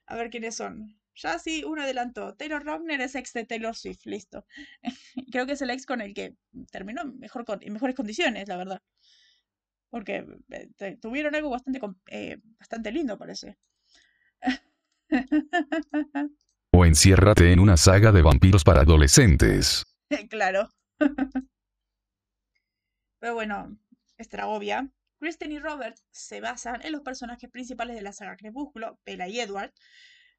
[0.07, 1.01] A ver quiénes son.
[1.15, 2.35] Ya sí, uno adelantó.
[2.35, 4.45] Taylor Rockner es ex de Taylor Swift, listo.
[5.33, 6.37] Creo que es el ex con el que
[6.71, 8.83] terminó mejor con, en mejores condiciones, la verdad.
[9.89, 13.57] Porque eh, tuvieron algo bastante, eh, bastante lindo, parece.
[16.73, 19.85] O enciérrate en una saga de vampiros para adolescentes.
[20.31, 20.71] claro.
[23.19, 23.79] Pero bueno,
[24.17, 24.91] Estragovia
[25.23, 29.39] Kristen y Robert se basan en los personajes principales de la saga Crepúsculo, Bella y
[29.39, 29.73] Edward,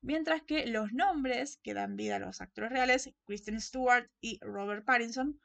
[0.01, 4.83] mientras que los nombres que dan vida a los actores reales, Kristen Stewart y Robert
[4.83, 5.39] Pattinson,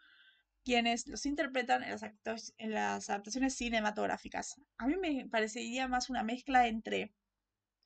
[0.64, 4.60] quienes los interpretan en las, adaptaciones cinematográficas.
[4.76, 7.14] A mí me parecería más una mezcla entre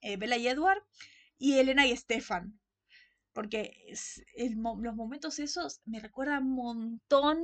[0.00, 0.82] eh, Bella y Edward
[1.42, 2.60] y Elena y Stefan.
[3.32, 3.92] Porque
[4.46, 7.42] los momentos esos me recuerdan un montón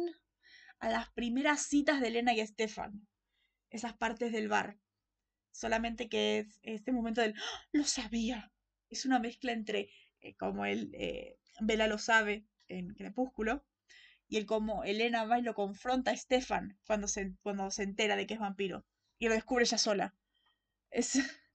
[0.79, 3.09] a las primeras citas de Elena y Stefan
[3.71, 4.79] esas partes del bar.
[5.51, 7.67] Solamente que es este momento del ¡Ah!
[7.73, 8.53] lo sabía.
[8.89, 13.67] Es una mezcla entre eh, como él, eh, Bella lo sabe en Crepúsculo,
[14.29, 18.15] y el como Elena va y lo confronta a Stefan cuando se, cuando se entera
[18.15, 18.87] de que es vampiro.
[19.19, 20.15] Y lo descubre ella sola.
[20.91, 21.19] Es.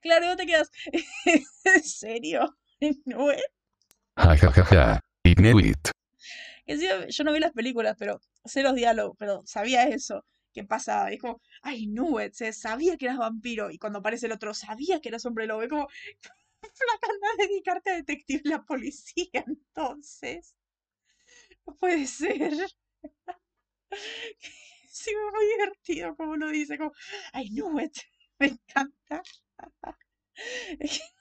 [0.00, 0.70] Claro, no te quedas.
[1.64, 2.56] ¿En serio?
[3.04, 3.42] ¿No es?
[4.16, 4.36] Ja,
[7.08, 10.24] Yo no vi las películas, pero sé los diálogos, pero sabía eso
[10.54, 11.10] qué pasa.
[11.10, 13.70] Es como, ay, no, se sabía que eras vampiro.
[13.70, 15.62] Y cuando aparece el otro, sabía que eras hombre lobo.
[15.62, 15.88] Es como,
[16.62, 20.54] flaca, anda a dedicarte a detective la policía, entonces.
[21.66, 22.52] No puede ser.
[24.88, 26.92] sí, muy divertido como lo dice, como,
[27.50, 27.96] knew it.
[28.38, 29.22] Me encanta.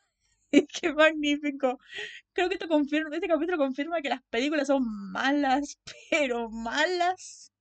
[0.52, 1.80] Qué magnífico.
[2.34, 5.80] Creo que esto confirma, este capítulo confirma que las películas son malas,
[6.12, 7.54] pero malas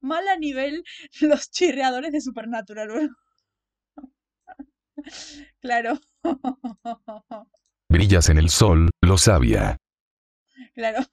[0.00, 0.84] Mal a nivel
[1.20, 3.10] los chirreadores de Supernatural,
[5.60, 5.98] Claro.
[7.90, 9.76] Brillas en el sol, lo sabía.
[10.74, 11.04] Claro.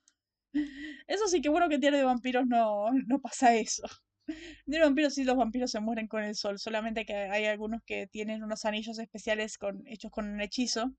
[1.08, 3.84] Eso sí que bueno que tiene de vampiros no, no pasa eso.
[4.66, 8.08] De vampiros sí los vampiros se mueren con el sol, solamente que hay algunos que
[8.08, 10.94] tienen unos anillos especiales con, hechos con un hechizo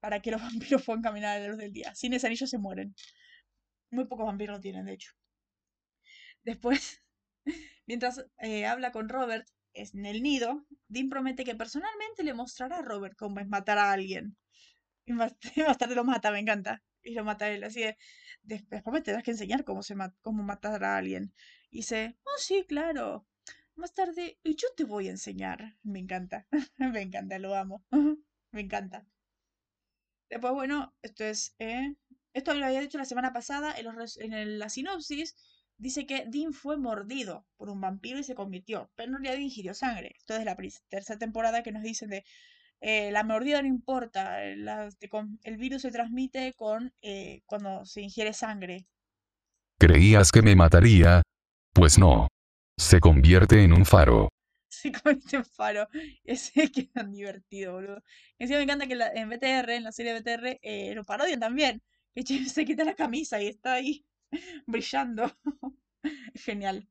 [0.00, 1.94] para que los vampiros puedan caminar a la luz del día.
[1.94, 2.94] Sin ese anillo se mueren.
[3.90, 5.12] Muy pocos vampiros tienen, de hecho.
[6.44, 7.02] Después,
[7.86, 12.82] mientras eh, habla con Robert en el nido, Dean promete que personalmente le mostrará a
[12.82, 14.36] Robert cómo es matar a alguien.
[15.06, 15.36] Y más
[15.78, 16.82] tarde lo mata, me encanta.
[17.02, 17.98] Y lo mata él, así de,
[18.42, 21.34] después me tendrás que enseñar cómo, se cómo matar a alguien.
[21.74, 23.26] Y dice, oh sí, claro.
[23.74, 25.76] Más tarde, yo te voy a enseñar.
[25.82, 26.46] Me encanta,
[26.78, 27.84] me encanta, lo amo.
[28.52, 29.04] me encanta.
[30.30, 31.96] Después, bueno, esto es, eh,
[32.32, 35.34] esto lo había dicho la semana pasada en, los, en la sinopsis.
[35.76, 39.74] Dice que Dean fue mordido por un vampiro y se convirtió, pero no le ingirió
[39.74, 40.14] sangre.
[40.16, 40.56] Esto es la
[40.88, 42.24] tercera temporada que nos dicen de
[42.82, 48.86] eh, la mordida no importa, el virus se transmite con eh, cuando se ingiere sangre.
[49.80, 51.22] ¿Creías que me mataría?
[51.74, 52.28] Pues no.
[52.78, 54.28] Se convierte en un faro.
[54.68, 55.88] Se convierte en faro.
[56.24, 58.02] Ese que tan divertido, boludo.
[58.38, 61.82] Encima me encanta que en BTR, en la serie BTR, eh, lo parodian también.
[62.14, 64.06] Que se quita la camisa y está ahí
[64.66, 65.36] brillando.
[66.36, 66.88] Genial.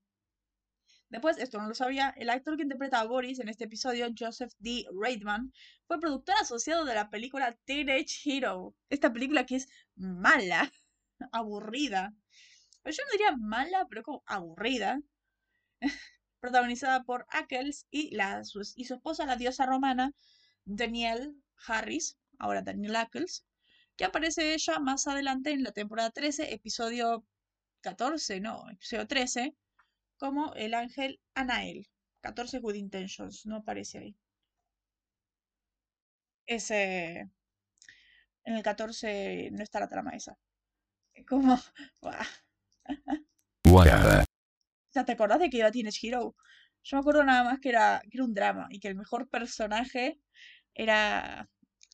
[1.08, 4.52] Después, esto no lo sabía, el actor que interpreta a Boris en este episodio, Joseph
[4.58, 4.86] D.
[5.00, 5.54] Reitman,
[5.86, 8.76] fue productor asociado de la película Teenage Hero.
[8.90, 10.74] Esta película que es mala,
[11.32, 12.16] aburrida.
[12.86, 15.02] Yo no diría mala, pero como aburrida.
[16.40, 20.12] Protagonizada por Ackles y, la, su, y su esposa, la diosa romana,
[20.66, 21.34] Danielle
[21.68, 23.46] Harris, ahora Danielle Ackles,
[23.96, 27.26] que aparece ella más adelante en la temporada 13, episodio
[27.82, 29.56] 14, no, episodio 13,
[30.18, 31.88] como el ángel Anael.
[32.22, 34.16] 14 Good Intentions, no aparece ahí.
[36.46, 37.30] Ese.
[38.46, 40.38] En el 14 no está la trama esa.
[41.28, 41.58] Como.
[45.06, 46.36] ¿te acordás de que iba Teenage Hero?
[46.84, 49.30] Yo me acuerdo nada más que era, que era un drama y que el mejor
[49.30, 50.20] personaje
[50.74, 51.50] era,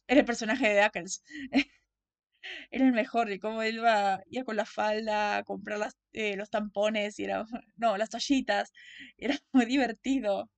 [0.07, 1.23] era el personaje de Ackles.
[2.71, 6.49] era el mejor, y cómo él iba, iba con la falda a comprar eh, los
[6.49, 7.45] tampones y era,
[7.77, 8.71] no, las toallitas,
[9.17, 10.49] era muy divertido,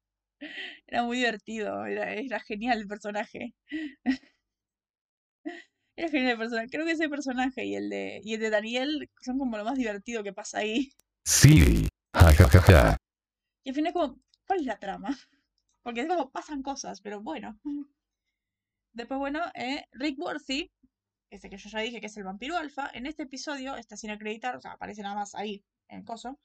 [0.87, 3.55] era muy divertido, era genial el personaje.
[6.01, 6.67] Era genial el personaje.
[6.71, 9.77] Creo que ese personaje y el de, y el de Daniel son como lo más
[9.77, 10.91] divertido que pasa ahí.
[11.23, 12.97] Sí, ja,
[13.63, 15.15] Y al final es como, ¿cuál es la trama?
[15.83, 17.59] Porque es como pasan cosas, pero bueno.
[18.93, 20.71] Después, bueno, eh, Rick Worthy
[21.29, 24.09] este que yo ya dije que es el vampiro alfa, en este episodio está sin
[24.09, 26.39] acreditar, o sea, aparece nada más ahí en el coso,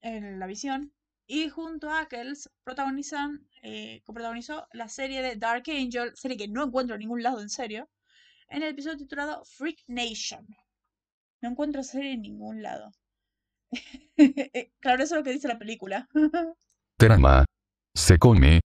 [0.00, 0.92] en la visión.
[1.26, 6.62] Y junto a Ackles protagonizan, eh, coprotagonizó la serie de Dark Angel, serie que no
[6.62, 7.90] encuentro en ningún lado en serio,
[8.52, 10.46] en el episodio titulado Freak Nation.
[11.40, 12.90] No encuentro serie en ningún lado.
[14.80, 16.08] claro, eso es lo que dice la película.
[16.98, 17.44] Trama.
[17.94, 18.60] Se come,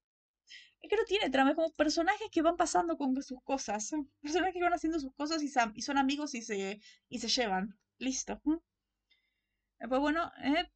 [0.88, 3.92] es que no tiene trama, es como personajes que van pasando con sus cosas.
[4.22, 7.78] Personajes que van haciendo sus cosas y, y son amigos y se, y se llevan.
[7.98, 8.42] Listo.
[8.44, 10.72] Pues bueno, eh,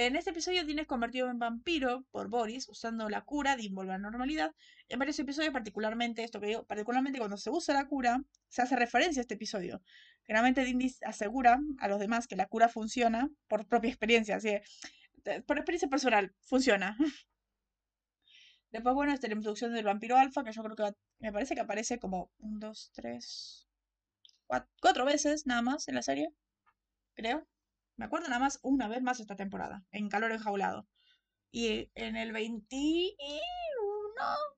[0.00, 3.98] en este episodio tienes convertido en vampiro por Boris, usando la cura de involver a
[3.98, 4.54] normalidad.
[4.88, 8.76] En varios episodios, particularmente, esto que digo, particularmente cuando se usa la cura, se hace
[8.76, 9.82] referencia a este episodio.
[10.22, 14.50] Generalmente Dindy asegura a los demás que la cura funciona por propia experiencia, así
[15.48, 16.96] por experiencia personal, funciona.
[18.70, 21.56] Después, bueno, esta es la introducción del vampiro alfa, que yo creo que me parece
[21.56, 23.66] que aparece como un, dos, tres,
[24.46, 26.30] cuatro, veces nada más en la serie.
[27.14, 27.48] Creo.
[27.98, 30.86] Me acuerdo nada más una vez más esta temporada, en Calor Enjaulado.
[31.50, 33.18] Y en el 21,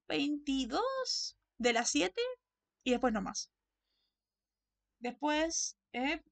[0.07, 2.20] 22 de las 7
[2.85, 3.50] y después no más.
[4.98, 6.22] Después, eh,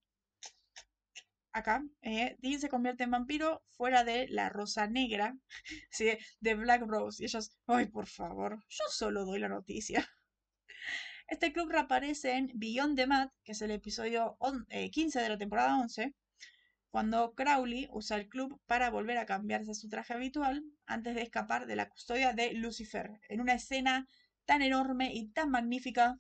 [1.53, 5.35] acá, eh, Dean se convierte en vampiro fuera de la Rosa Negra,
[6.41, 7.23] de Black Rose.
[7.23, 10.07] Y ellos, ay, por favor, yo solo doy la noticia.
[11.27, 14.37] Este club reaparece en Beyond the Mat, que es el episodio
[14.71, 16.15] 15 eh, de la temporada 11,
[16.91, 21.67] cuando Crowley usa el club para volver a cambiarse su traje habitual antes de escapar
[21.67, 24.07] de la custodia de Lucifer, en una escena
[24.47, 26.19] tan enorme y tan magnífica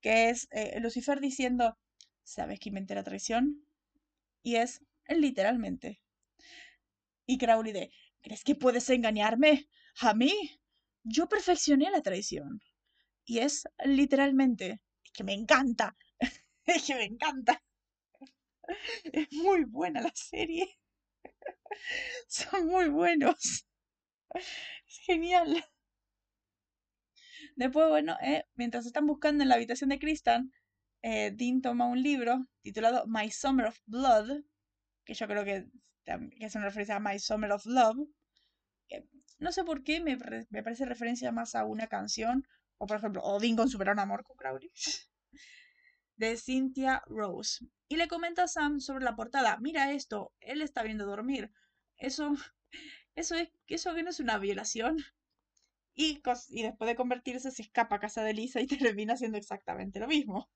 [0.00, 1.78] que es eh, Lucifer diciendo,
[2.24, 3.66] ¿sabes quién inventé la traición?
[4.42, 6.00] Y es literalmente.
[7.26, 7.90] Y Crowley de,
[8.22, 9.68] ¿crees que puedes engañarme?
[10.00, 10.32] ¿A mí?
[11.02, 12.60] Yo perfeccioné la traición.
[13.26, 14.82] Y es literalmente.
[15.04, 15.96] Es que me encanta.
[16.66, 17.63] es que me encanta.
[19.12, 20.78] Es muy buena la serie.
[22.28, 23.66] Son muy buenos.
[24.34, 25.64] Es genial.
[27.56, 30.52] Después, bueno, eh, mientras están buscando en la habitación de Kristen,
[31.02, 34.42] eh, Dean toma un libro titulado My Summer of Blood,
[35.04, 35.66] que yo creo que,
[36.40, 38.08] es una referencia a My Summer of Love.
[39.38, 40.16] no sé por qué me,
[40.62, 42.46] parece referencia más a una canción,
[42.78, 44.70] o por ejemplo, Odin con Super Amor con Crowley,
[46.16, 47.66] de Cynthia Rose.
[47.88, 51.50] Y le comenta a Sam sobre la portada, mira esto, él está viendo dormir.
[51.98, 52.34] Eso,
[53.14, 54.98] eso es, eso no es una violación.
[55.94, 58.66] Y, y después de convertirse se escapa a casa de Lisa y
[58.96, 60.50] termina haciendo exactamente lo mismo.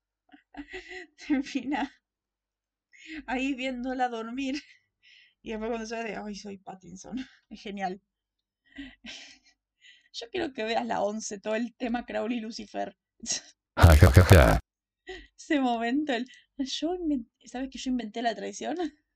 [1.27, 1.91] termina
[3.27, 4.61] ahí viéndola dormir.
[5.41, 7.17] Y después cuando se ve de, ay, soy Pattinson.
[7.49, 8.01] Es genial.
[10.11, 12.41] Yo quiero que veas la 11, todo el tema Crowley
[15.37, 16.25] Ese momento, el,
[16.57, 18.77] yo inven- ¿sabes que yo inventé la traición?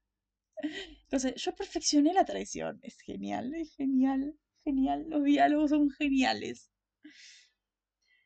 [1.04, 2.80] Entonces, yo perfeccioné la traición.
[2.84, 5.06] Es genial, es genial, genial.
[5.10, 6.70] Los diálogos son geniales.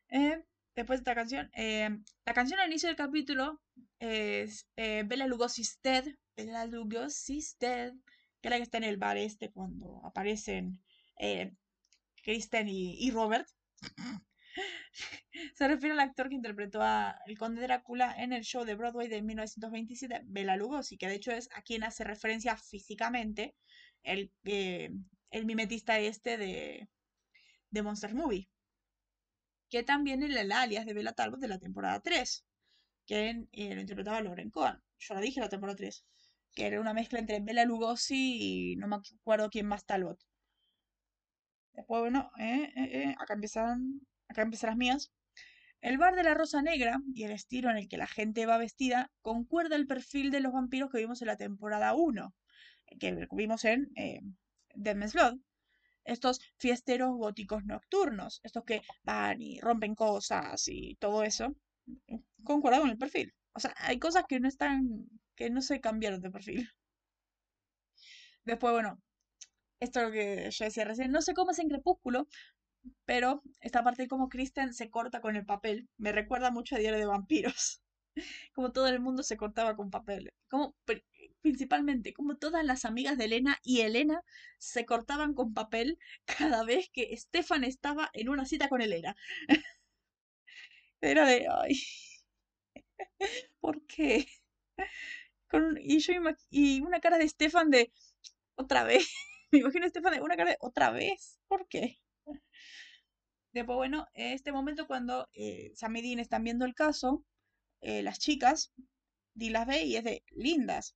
[0.10, 0.44] Eh,
[0.76, 1.90] después de esta canción, eh,
[2.26, 3.62] la canción al inicio del capítulo
[4.00, 6.06] es eh, Bella Lugosi's Dead,
[6.36, 7.94] Bella Lugosi's Dead,
[8.42, 10.80] que es la que está en el bar este cuando aparecen
[11.20, 11.54] eh,
[12.24, 13.48] Kristen y, y Robert.
[15.58, 19.08] Se refiere al actor que interpretó a el conde Drácula en el show de Broadway
[19.08, 23.56] de 1927, Bela Lugosi, que de hecho es a quien hace referencia físicamente
[24.04, 24.92] el, eh,
[25.32, 26.88] el mimetista este de,
[27.72, 28.48] de Monster Movie,
[29.68, 32.46] que también es el alias de Bella Talbot de la temporada 3,
[33.08, 34.78] que eh, lo interpretaba Lauren Cohen.
[35.00, 36.06] Yo la dije la temporada 3,
[36.54, 40.20] que era una mezcla entre Bela Lugosi y no me acuerdo quién más Talbot.
[41.74, 45.12] Después, bueno, eh, eh, acá empiezan, acá empiezan las mías.
[45.82, 48.58] El bar de la Rosa Negra y el estilo en el que la gente va
[48.58, 52.34] vestida concuerda el perfil de los vampiros que vimos en la temporada 1,
[53.00, 54.22] que vimos en eh,
[54.76, 55.38] Dead Blood.
[56.04, 61.56] Estos fiesteros góticos nocturnos, estos que van y rompen cosas y todo eso,
[62.44, 63.34] concuerda con el perfil.
[63.54, 66.70] O sea, hay cosas que no están, que no se cambiaron de perfil.
[68.46, 69.02] Después, bueno,
[69.80, 72.28] esto es lo que yo decía recién, no sé cómo es en Crepúsculo,
[73.06, 76.80] pero esta parte de cómo Kristen se corta con el papel me recuerda mucho a
[76.80, 77.82] Diario de Vampiros.
[78.54, 80.34] Como todo el mundo se cortaba con papel.
[80.50, 81.04] Como pri-
[81.42, 84.22] principalmente, como todas las amigas de Elena y Elena
[84.60, 89.16] se cortaban con papel cada vez que Stefan estaba en una cita con Elena.
[91.02, 91.76] Era de, ay,
[93.60, 94.28] ¿por qué?
[95.50, 96.14] Con, y yo
[96.50, 97.92] y una cara de Stefan de,
[98.56, 99.10] otra vez.
[99.52, 101.40] Me imagino a Stefan de una cara de, otra vez.
[101.48, 102.00] ¿Por qué?
[103.54, 107.24] Después, bueno, este momento cuando eh, Sam y Dean están viendo el caso,
[107.82, 108.72] eh, las chicas,
[109.34, 110.96] Dean las ve y es de lindas.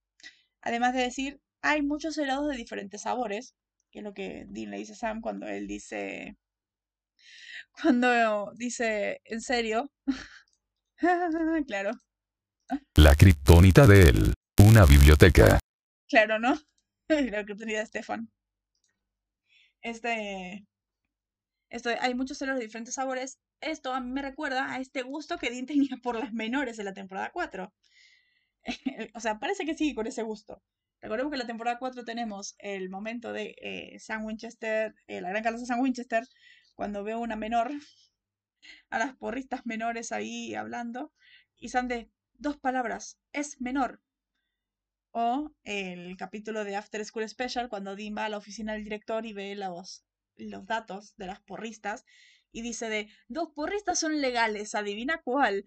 [0.62, 3.56] Además de decir, hay muchos helados de diferentes sabores,
[3.92, 6.38] que es lo que Dean le dice a Sam cuando él dice,
[7.82, 9.92] cuando dice, ¿en serio?
[11.68, 11.92] Claro,
[12.96, 14.34] La kriptonita de él.
[14.60, 15.58] Una biblioteca.
[16.08, 16.54] claro, ¿no?
[17.10, 18.32] La oportunidad de Stefan.
[19.82, 20.64] Este,
[21.72, 23.40] esto, hay muchos helados de diferentes sabores.
[23.62, 26.86] Esto a mí me recuerda a este gusto que Dean tenía por las menores en
[26.86, 27.74] la temporada 4.
[29.16, 30.62] o sea, parece que sigue con ese gusto.
[31.00, 35.30] Recordemos que en la temporada 4 tenemos el momento de eh, Sam Winchester, eh, la
[35.30, 36.28] gran casa de Sam Winchester,
[36.76, 37.72] cuando veo una menor,
[38.90, 41.14] a las porristas menores ahí hablando,
[41.56, 44.02] y Sam de dos palabras, es menor.
[45.12, 49.26] O el capítulo de After School Special, cuando Dean va a la oficina del director
[49.26, 50.06] y ve los,
[50.50, 52.06] los datos de las porristas,
[52.52, 55.66] y dice de, dos porristas son legales, adivina cuál.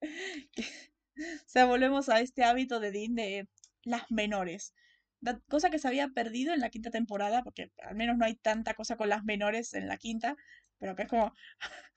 [1.20, 3.46] O sea, volvemos a este hábito de Dean de
[3.84, 4.72] las menores.
[5.50, 8.72] Cosa que se había perdido en la quinta temporada, porque al menos no hay tanta
[8.72, 10.36] cosa con las menores en la quinta,
[10.78, 11.34] pero que es como,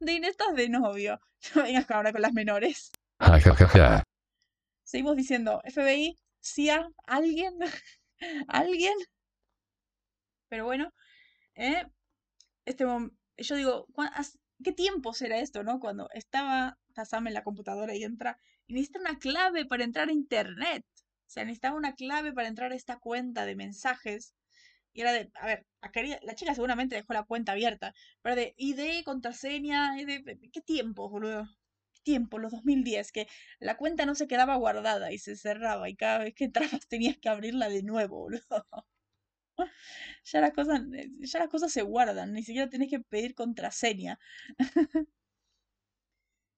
[0.00, 1.20] Dean, estás de novio,
[1.54, 2.90] no vengas ahora con las menores.
[4.82, 7.54] Seguimos diciendo, FBI, CIA, alguien,
[8.48, 8.94] alguien.
[10.54, 10.92] Pero bueno,
[11.56, 11.84] eh,
[12.66, 12.84] este
[13.38, 15.80] yo digo, ¿cuá- as- ¿qué tiempo será esto, no?
[15.80, 20.12] Cuando estaba Sam en la computadora y entra, y necesita una clave para entrar a
[20.12, 20.84] internet.
[21.26, 24.34] O sea, necesitaba una clave para entrar a esta cuenta de mensajes.
[24.94, 28.54] Y era de, a ver, querida- la chica seguramente dejó la cuenta abierta, pero de
[28.58, 29.96] ID, contraseña,
[30.52, 31.46] ¿qué tiempo, boludo?
[31.94, 32.38] ¿Qué tiempo?
[32.38, 33.26] Los 2010, que
[33.60, 37.18] la cuenta no se quedaba guardada y se cerraba y cada vez que entrabas tenías
[37.18, 38.66] que abrirla de nuevo, boludo.
[40.24, 44.18] Ya las cosas, eh, ya las cosas se guardan, ni siquiera tenés que pedir contraseña.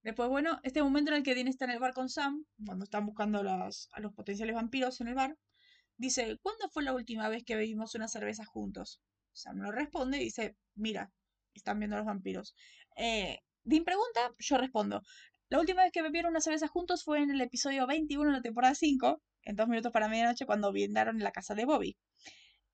[0.03, 2.85] Después, bueno, este momento en el que Dean está en el bar con Sam, cuando
[2.85, 5.37] están buscando a los, potenciales vampiros en el bar,
[5.97, 9.01] dice, ¿cuándo fue la última vez que bebimos una cerveza juntos?
[9.33, 11.11] Sam no responde y dice, mira,
[11.55, 12.55] están viendo a los vampiros.
[12.97, 15.03] Eh, Dean pregunta, yo respondo.
[15.49, 18.43] La última vez que bebieron una cerveza juntos fue en el episodio 21 de la
[18.43, 21.97] temporada 5, en dos minutos para medianoche, cuando brindaron en la casa de Bobby.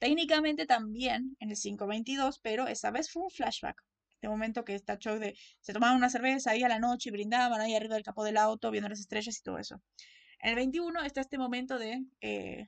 [0.03, 3.85] Técnicamente también en el 522, pero esa vez fue un flashback.
[4.11, 7.13] Este momento que está show de se tomaban una cerveza ahí a la noche y
[7.13, 9.81] brindaban ahí arriba del capó del auto, viendo las estrellas y todo eso.
[10.41, 12.67] En el 21 está este momento de eh,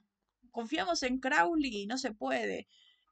[0.52, 2.68] confiamos en Crowley no se puede.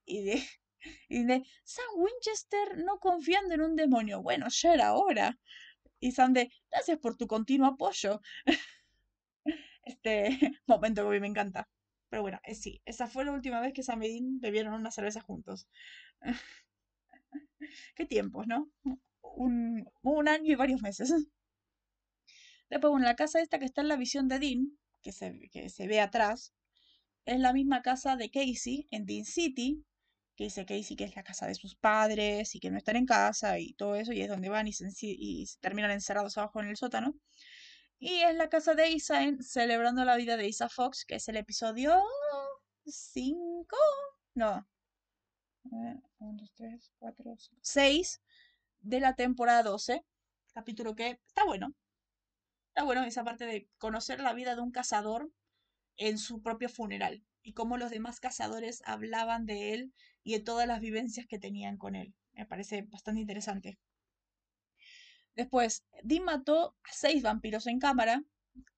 [0.07, 0.45] Y de,
[1.09, 4.23] y de Sam Winchester no confiando en un demonio.
[4.23, 5.37] Bueno, ya era hora.
[5.99, 8.21] Y Sam de, gracias por tu continuo apoyo.
[9.83, 11.69] este momento que a mí me encanta.
[12.13, 14.91] Pero bueno, eh, sí, esa fue la última vez que Sam y Dean bebieron una
[14.91, 15.67] cerveza juntos.
[17.97, 18.71] Qué tiempos, ¿no?
[19.23, 21.11] Un, un año y varios meses.
[22.71, 25.69] Después, bueno, la casa esta que está en la visión de Dean, que se, que
[25.69, 26.53] se ve atrás,
[27.27, 29.85] es la misma casa de Casey en Dean City,
[30.37, 33.07] que dice Casey que es la casa de sus padres y que no están en
[33.07, 36.61] casa y todo eso, y es donde van y se, y se terminan encerrados abajo
[36.61, 37.15] en el sótano.
[38.05, 41.29] Y es la casa de Isa en Celebrando la vida de Isa Fox, que es
[41.29, 42.03] el episodio
[42.85, 43.77] 5.
[44.35, 44.67] No.
[45.71, 47.61] 1, 2, 3, 4, 5.
[47.63, 48.21] 6
[48.81, 50.05] de la temporada 12.
[50.53, 51.77] Capítulo que está bueno.
[52.71, 55.31] Está bueno esa parte de conocer la vida de un cazador
[55.97, 59.95] en su propio funeral y cómo los demás cazadores hablaban de él
[60.25, 62.13] y de todas las vivencias que tenían con él.
[62.33, 63.79] Me parece bastante interesante.
[65.35, 68.23] Después, Dean mató a seis vampiros en cámara,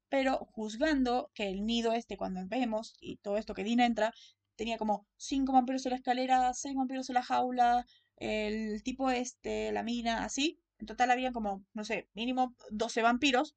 [0.08, 4.12] pero juzgando que el nido este, cuando vemos, y todo esto que Dean entra,
[4.56, 7.86] tenía como cinco vampiros en la escalera, seis vampiros en la jaula,
[8.16, 10.60] el tipo este, la mina, así.
[10.78, 13.56] En total había como, no sé, mínimo 12 vampiros.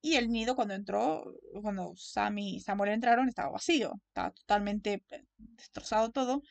[0.00, 1.24] Y el nido cuando entró,
[1.62, 4.00] cuando Sam y Samuel entraron, estaba vacío.
[4.08, 6.42] Estaba totalmente eh, destrozado todo.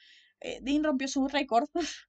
[0.42, 1.70] Eh, Dean rompió su récord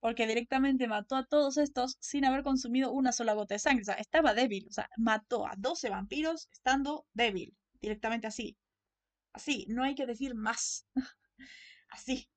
[0.00, 3.82] porque directamente mató a todos estos sin haber consumido una sola gota de sangre.
[3.82, 4.66] O sea, estaba débil.
[4.68, 7.56] O sea, mató a 12 vampiros estando débil.
[7.80, 8.56] Directamente así.
[9.32, 10.86] Así, no hay que decir más.
[11.90, 12.28] así.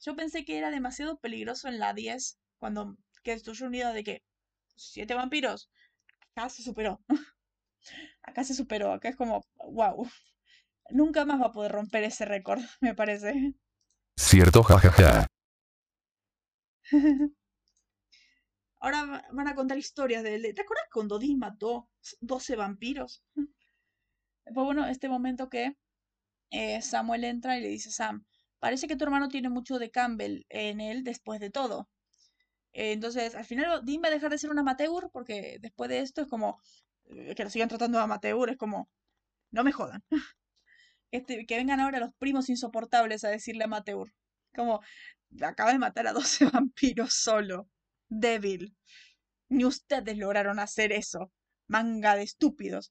[0.00, 4.04] Yo pensé que era demasiado peligroso en la 10 cuando que destruyó un nido de
[4.04, 4.22] que
[4.76, 5.70] siete vampiros.
[6.34, 7.00] Acá se superó.
[8.22, 8.92] acá se superó.
[8.92, 10.08] Acá es como, wow.
[10.90, 13.54] Nunca más va a poder romper ese récord, me parece.
[14.16, 15.27] Cierto, jajaja.
[18.80, 20.42] Ahora van a contar historias de él.
[20.54, 21.88] ¿Te acuerdas cuando Dean mató
[22.20, 23.22] 12 vampiros?
[24.54, 25.76] Pues bueno, este momento que
[26.50, 28.24] eh, Samuel entra y le dice a Sam,
[28.58, 31.90] parece que tu hermano tiene mucho de Campbell en él después de todo.
[32.72, 36.22] Entonces, al final Dean va a dejar de ser un amateur porque después de esto
[36.22, 36.60] es como
[37.06, 38.88] eh, que lo sigan tratando de amateur, es como,
[39.50, 40.02] no me jodan.
[41.10, 44.12] Este, que vengan ahora los primos insoportables a decirle amateur.
[44.54, 44.80] Como,
[45.40, 47.68] acaba de matar a 12 vampiros solo.
[48.08, 48.76] Débil.
[49.48, 51.32] Ni ustedes lograron hacer eso.
[51.66, 52.90] Manga de estúpidos.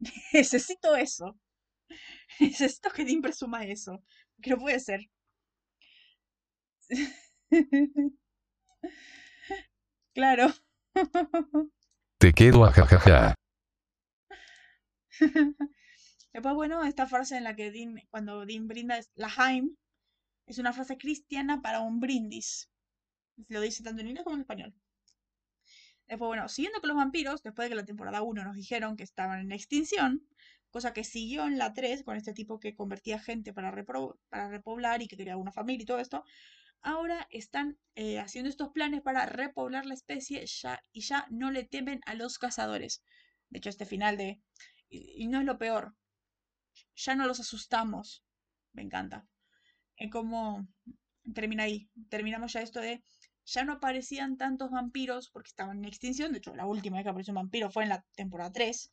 [0.32, 1.38] Necesito eso.
[2.40, 4.02] Necesito que Dean presuma eso.
[4.42, 5.00] Que no puede ser.
[10.14, 10.52] claro.
[12.18, 13.34] Te quedo a jajaja.
[16.32, 19.74] Después, bueno, esta frase en la que Dean, cuando Dean brinda la Haim,
[20.46, 22.70] es una frase cristiana para un brindis.
[23.48, 24.74] Lo dice tanto en inglés como en español.
[26.06, 29.02] Después, bueno, siguiendo con los vampiros, después de que la temporada 1 nos dijeron que
[29.02, 30.26] estaban en extinción,
[30.70, 35.08] cosa que siguió en la 3 con este tipo que convertía gente para, repoblar y
[35.08, 36.24] que quería una familia y todo esto,
[36.80, 41.64] ahora están eh, haciendo estos planes para repoblar la especie ya, y ya no le
[41.64, 43.02] temen a los cazadores.
[43.50, 44.40] De hecho, este final de...
[44.88, 45.96] y no es lo peor,
[46.94, 48.22] ya no los asustamos.
[48.72, 49.26] Me encanta
[49.96, 50.66] en cómo
[51.34, 51.88] termina ahí.
[52.08, 53.02] Terminamos ya esto de
[53.46, 56.32] ya no aparecían tantos vampiros porque estaban en extinción.
[56.32, 58.92] De hecho, la última vez que apareció un vampiro fue en la temporada 3.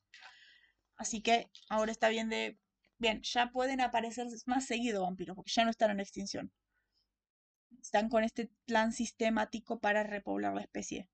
[0.97, 2.59] Así que ahora está bien de.
[2.99, 6.51] Bien, ya pueden aparecer más seguido vampiros porque ya no están en extinción.
[7.81, 11.09] Están con este plan sistemático para repoblar la especie.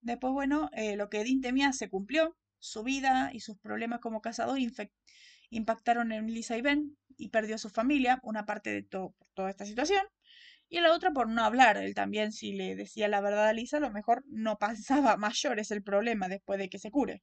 [0.00, 2.36] Después, bueno, eh, lo que Dean temía se cumplió.
[2.58, 4.58] Su vida y sus problemas como cazador
[5.50, 9.50] impactaron en Lisa y Ben, y perdió su familia, una parte de todo, por toda
[9.50, 10.04] esta situación,
[10.68, 11.76] y la otra por no hablar.
[11.78, 15.60] Él también, si le decía la verdad a Lisa, a lo mejor no pasaba mayor
[15.60, 17.22] es el problema después de que se cure.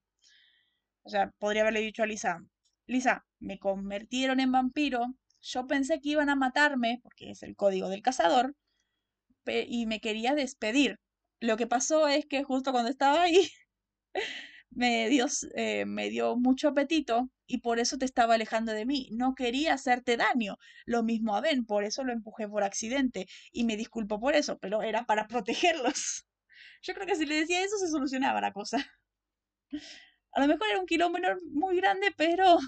[1.04, 2.40] O sea, podría haberle dicho a Lisa,
[2.88, 7.90] Lisa, me convirtieron en vampiro, yo pensé que iban a matarme, porque es el código
[7.90, 8.56] del cazador,
[9.46, 11.00] y me quería despedir.
[11.40, 13.50] Lo que pasó es que justo cuando estaba ahí,
[14.72, 19.09] me dio, eh, me dio mucho apetito y por eso te estaba alejando de mí.
[19.11, 20.57] No quería hacerte daño.
[20.86, 24.57] Lo mismo a Ben, por eso lo empujé por accidente y me disculpo por eso,
[24.59, 26.26] pero era para protegerlos.
[26.84, 28.86] Yo creo que si le decía eso se solucionaba la cosa.
[30.34, 32.59] A lo mejor era un kilómetro muy grande, pero...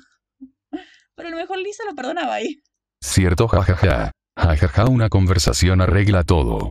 [1.13, 2.63] Pero a lo mejor Lisa lo perdonaba ahí.
[3.03, 4.11] Cierto, jajaja.
[4.37, 6.69] Jajaja, una conversación arregla todo.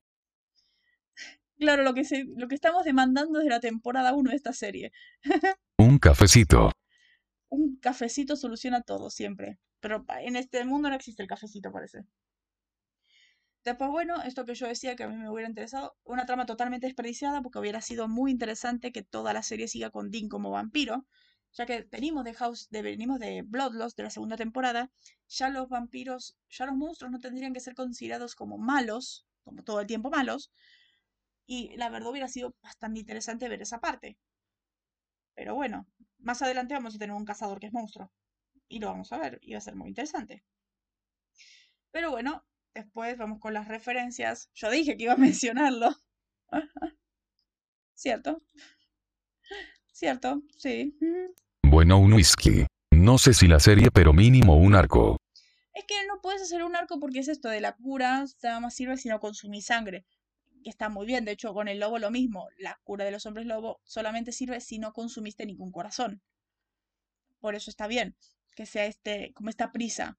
[1.61, 4.93] Claro, lo que, se, lo que estamos demandando desde la temporada 1 de esta serie.
[5.77, 6.73] Un cafecito.
[7.51, 9.59] Un cafecito soluciona todo siempre.
[9.81, 12.07] Pero en este mundo no existe el cafecito, parece.
[13.63, 16.87] Después, bueno, esto que yo decía que a mí me hubiera interesado, una trama totalmente
[16.87, 21.07] desperdiciada porque hubiera sido muy interesante que toda la serie siga con Dean como vampiro,
[21.53, 24.91] ya que venimos de House, de, venimos de Bloodlust de la segunda temporada,
[25.29, 29.81] ya los vampiros, ya los monstruos no tendrían que ser considerados como malos, como todo
[29.81, 30.51] el tiempo malos,
[31.47, 34.19] y la verdad hubiera sido bastante interesante ver esa parte.
[35.35, 35.87] Pero bueno,
[36.19, 38.13] más adelante vamos a tener un cazador que es monstruo.
[38.69, 40.45] Y lo vamos a ver, y va a ser muy interesante.
[41.91, 44.51] Pero bueno, después vamos con las referencias.
[44.55, 45.91] Yo dije que iba a mencionarlo.
[47.95, 48.43] ¿Cierto?
[49.93, 50.43] ¿Cierto?
[50.57, 50.97] Sí.
[51.63, 52.65] Bueno, un whisky.
[52.91, 55.17] No sé si la serie, pero mínimo un arco.
[55.73, 58.75] Es que no puedes hacer un arco porque es esto de la cura, nada más
[58.75, 60.05] sirve si no consumís sangre.
[60.63, 62.49] Que está muy bien, de hecho con el lobo lo mismo.
[62.59, 66.23] La cura de los hombres lobo solamente sirve si no consumiste ningún corazón.
[67.41, 68.17] Por eso está bien
[68.55, 70.19] que sea este, como esta prisa.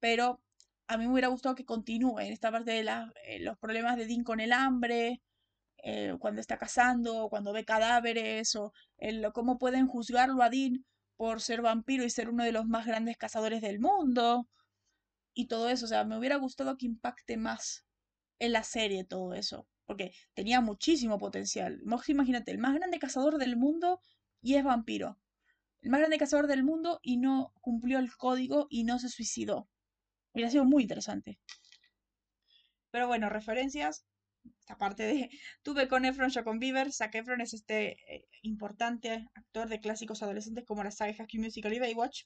[0.00, 0.40] Pero
[0.88, 4.06] a mí me hubiera gustado que continúe en esta parte de eh, los problemas de
[4.06, 5.20] Dean con el hambre,
[5.82, 10.84] eh, cuando está cazando, cuando ve cadáveres, o el, cómo pueden juzgarlo a Dean
[11.16, 14.48] por ser vampiro y ser uno de los más grandes cazadores del mundo,
[15.34, 15.84] y todo eso.
[15.86, 17.84] O sea, me hubiera gustado que impacte más
[18.38, 21.80] en la serie todo eso, porque tenía muchísimo potencial.
[22.08, 24.00] Imagínate, el más grande cazador del mundo
[24.40, 25.18] y es vampiro.
[25.80, 29.68] El más grande cazador del mundo y no cumplió el código y no se suicidó.
[30.32, 31.38] Hubiera sido muy interesante.
[32.90, 34.04] Pero bueno, referencias.
[34.60, 35.30] Esta parte de.
[35.62, 36.92] Tuve con Efron, yo con Bieber.
[36.92, 41.72] Zac Efron es este eh, importante actor de clásicos adolescentes como la saga High Musical
[41.72, 42.24] y Baywatch.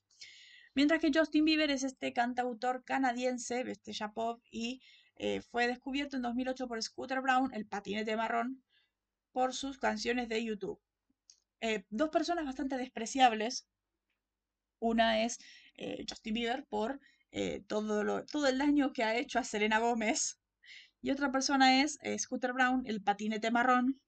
[0.75, 4.83] Mientras que Justin Bieber es este cantautor canadiense, este pop, y
[5.17, 8.63] eh, fue descubierto en 2008 por Scooter Brown, el patinete marrón,
[9.33, 10.81] por sus canciones de YouTube.
[11.61, 13.67] Eh, dos personas bastante despreciables.
[14.79, 15.39] Una es
[16.09, 17.01] Justin Bieber por
[17.33, 20.39] eh, todo, todo el daño que ha hecho a Selena Gómez.
[21.01, 24.01] Y otra persona es Scooter Brown, el patinete marrón.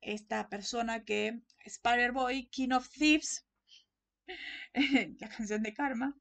[0.00, 3.44] Esta persona que, Spider Boy, King of Thieves,
[5.20, 6.14] la canción de Karma.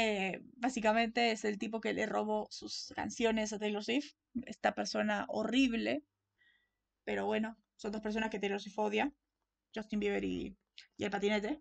[0.00, 4.12] Eh, básicamente es el tipo que le robó sus canciones a Taylor Swift.
[4.46, 6.04] Esta persona horrible.
[7.04, 9.12] Pero bueno, son dos personas que Taylor Swift odia.
[9.74, 10.56] Justin Bieber y
[10.98, 11.60] el patinete.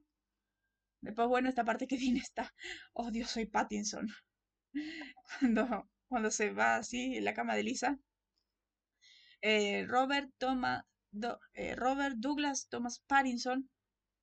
[1.01, 2.53] Después, bueno, esta parte que tiene está,
[2.93, 4.07] oh Dios, soy Pattinson.
[5.39, 7.97] Cuando, cuando se va así en la cama de Lisa.
[9.41, 10.85] Eh, Robert, Toma,
[11.53, 13.67] eh, Robert Douglas Thomas Pattinson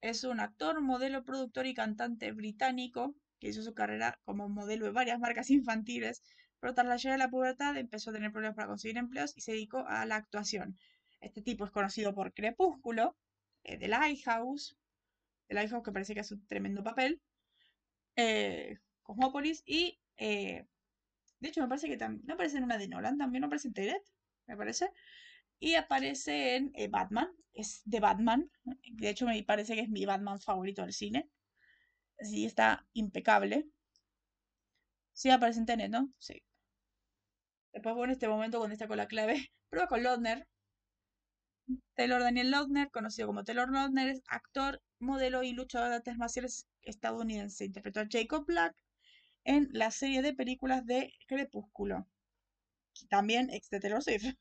[0.01, 4.93] es un actor, modelo, productor y cantante británico que hizo su carrera como modelo de
[4.93, 6.23] varias marcas infantiles,
[6.61, 9.43] pero tras la llegada de la pubertad empezó a tener problemas para conseguir empleos y
[9.43, 10.79] se dedicó a la actuación.
[11.21, 13.19] Este tipo es conocido por Crepúsculo,
[13.63, 14.79] eh, The Lighthouse,
[15.49, 17.21] el iPhone que parece que hace un tremendo papel.
[18.17, 20.65] Eh, Cosmópolis y eh,
[21.41, 23.75] de hecho me parece que también no aparece en una de Nolan, también aparece en
[23.75, 24.03] Tenet,
[24.47, 24.89] me parece.
[25.61, 28.51] Y aparece en eh, Batman, es de Batman.
[28.91, 31.29] De hecho me parece que es mi Batman favorito del cine.
[32.19, 33.69] Sí, está impecable.
[35.15, 36.13] Sí, aparece en Tenet, ¿no?
[36.19, 36.43] Sí.
[37.75, 40.47] Después, bueno, este momento cuando está con la clave, prueba con Lodner.
[41.95, 46.69] Taylor Daniel Lautner, conocido como Taylor Lautner, es actor, modelo y luchador de artes marciales
[46.83, 47.65] estadounidense.
[47.65, 48.77] Interpretó a Jacob Black
[49.45, 52.07] en la serie de películas de Crepúsculo.
[53.09, 54.35] También ex de Taylor Swift.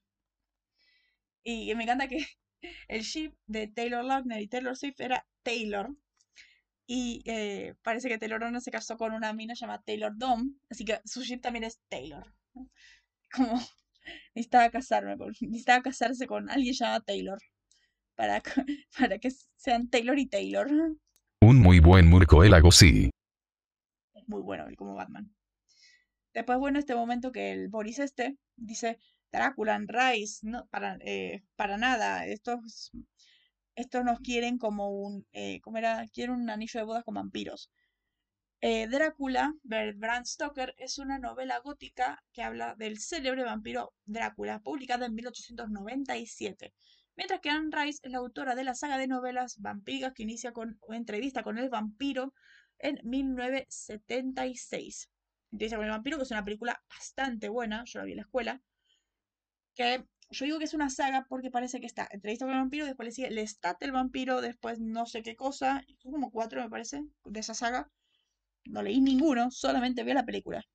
[1.46, 2.18] Y me encanta que
[2.90, 5.96] el ship de Taylor Lautner y Taylor Swift era Taylor.
[6.86, 10.56] Y eh, parece que Taylor no se casó con una mina llamada Taylor Dom.
[10.70, 12.34] Así que su ship también es Taylor.
[13.34, 13.60] Como
[14.36, 17.40] necesitaba casarme necesitaba casarse con alguien llamado Taylor
[18.16, 18.42] para,
[18.98, 20.70] para que sean Taylor y Taylor.
[21.42, 23.10] Un muy buen murcoélago, sí.
[24.14, 25.34] Es muy bueno como Batman.
[26.34, 29.00] Después, bueno, este momento que el Boris este dice,
[29.32, 32.92] Drácula, Rice, no, para, eh, para nada, estos,
[33.76, 36.06] estos nos quieren como un, eh, ¿cómo era?
[36.14, 37.72] Quieren un anillo de bodas con vampiros.
[38.62, 44.62] Eh, Drácula, de Bram Stoker, es una novela gótica que habla del célebre vampiro Drácula,
[44.62, 46.74] publicada en 1897.
[47.16, 50.54] Mientras que Anne Rice es la autora de la saga de novelas Vampigas que inicia
[50.54, 52.34] con entrevista con el vampiro
[52.80, 55.10] en 1976.
[55.52, 58.24] Entrevista con el vampiro, que es una película bastante buena, yo la vi en la
[58.24, 58.62] escuela,
[59.76, 62.86] que yo digo que es una saga porque parece que está entrevista con el vampiro,
[62.86, 66.70] después le sigue Lestat el vampiro, después no sé qué cosa, son como cuatro me
[66.70, 67.90] parece, de esa saga
[68.66, 70.66] no leí ninguno, solamente vi la película.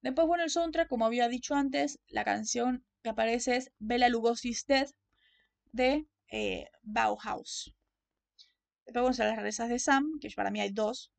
[0.00, 4.64] Después, bueno, el soundtrack, como había dicho antes, la canción que aparece es Bella Lugosi's
[4.66, 4.88] Dead
[5.72, 7.74] de eh, Bauhaus.
[8.86, 11.12] Después vamos a las rezas de Sam, que para mí hay dos.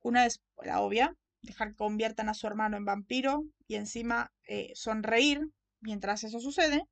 [0.00, 4.72] Una es la obvia, dejar que conviertan a su hermano en vampiro y encima eh,
[4.74, 5.50] sonreír
[5.80, 6.86] mientras eso sucede.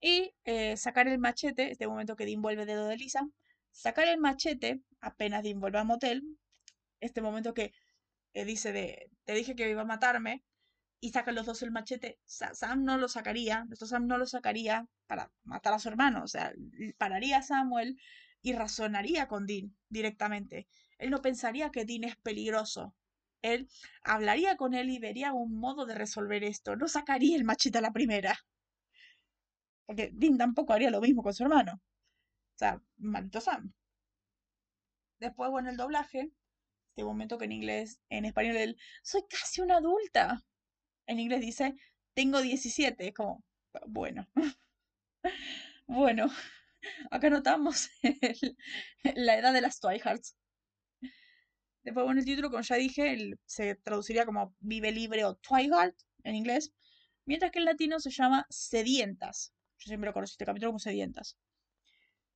[0.00, 3.26] Y eh, sacar el machete, este momento que Dean vuelve el dedo de Lisa,
[3.70, 6.22] sacar el machete apenas Dean vuelve al motel,
[7.00, 7.72] este momento que
[8.34, 10.42] eh, dice de, te dije que iba a matarme,
[11.00, 15.30] y sacan los dos el machete, Sam no lo sacaría, Sam no lo sacaría para
[15.44, 16.52] matar a su hermano, o sea,
[16.98, 17.98] pararía a Samuel
[18.42, 20.68] y razonaría con Dean directamente.
[20.98, 22.94] Él no pensaría que Dean es peligroso.
[23.42, 23.68] Él
[24.02, 26.76] hablaría con él y vería un modo de resolver esto.
[26.76, 28.38] No sacaría el machete a la primera.
[29.86, 31.74] Porque Dean tampoco haría lo mismo con su hermano.
[31.74, 33.72] O sea, maldito Sam.
[35.20, 36.30] Después, bueno, el doblaje.
[36.90, 40.42] Este momento que en inglés, en español, él, soy casi una adulta.
[41.06, 41.74] En inglés dice,
[42.14, 43.12] tengo 17.
[43.12, 43.44] Como,
[43.86, 44.26] bueno.
[45.86, 46.30] bueno,
[47.10, 47.90] acá notamos
[49.14, 50.36] la edad de las Twihards.
[51.86, 56.34] Después, bueno, el título, como ya dije, se traduciría como Vive Libre o Twilight en
[56.34, 56.72] inglés.
[57.26, 59.54] Mientras que en latino se llama Sedientas.
[59.78, 61.36] Yo siempre lo conocí este capítulo como Sedientas.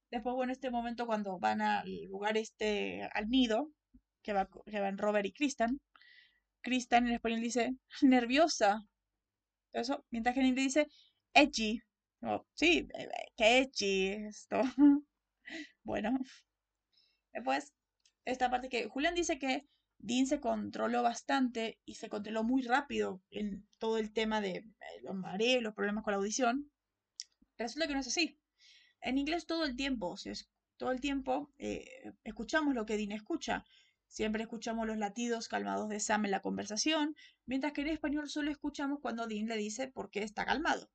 [0.09, 3.73] Después, bueno, este momento cuando van al lugar este, al nido,
[4.23, 5.81] que, va, que van Robert y Kristen,
[6.61, 8.87] Kristen en español dice nerviosa.
[9.73, 10.87] Eso, mientras que en inglés dice
[11.35, 11.81] edgy.
[12.55, 14.61] sí, eh, eh, que edgy esto.
[15.83, 16.17] bueno.
[17.33, 17.73] Después,
[18.31, 19.67] esta parte que Julián dice que
[19.99, 24.67] Dean se controló bastante y se controló muy rápido en todo el tema de eh,
[25.03, 26.71] los mareos, los problemas con la audición.
[27.59, 28.39] Resulta que no es así.
[29.03, 30.17] En inglés todo el tiempo,
[30.77, 31.53] todo el tiempo
[32.25, 33.65] escuchamos lo que Dean escucha.
[34.07, 37.15] Siempre escuchamos los latidos calmados de Sam en la conversación,
[37.47, 40.91] mientras que en español solo escuchamos cuando Dean le dice por qué está calmado.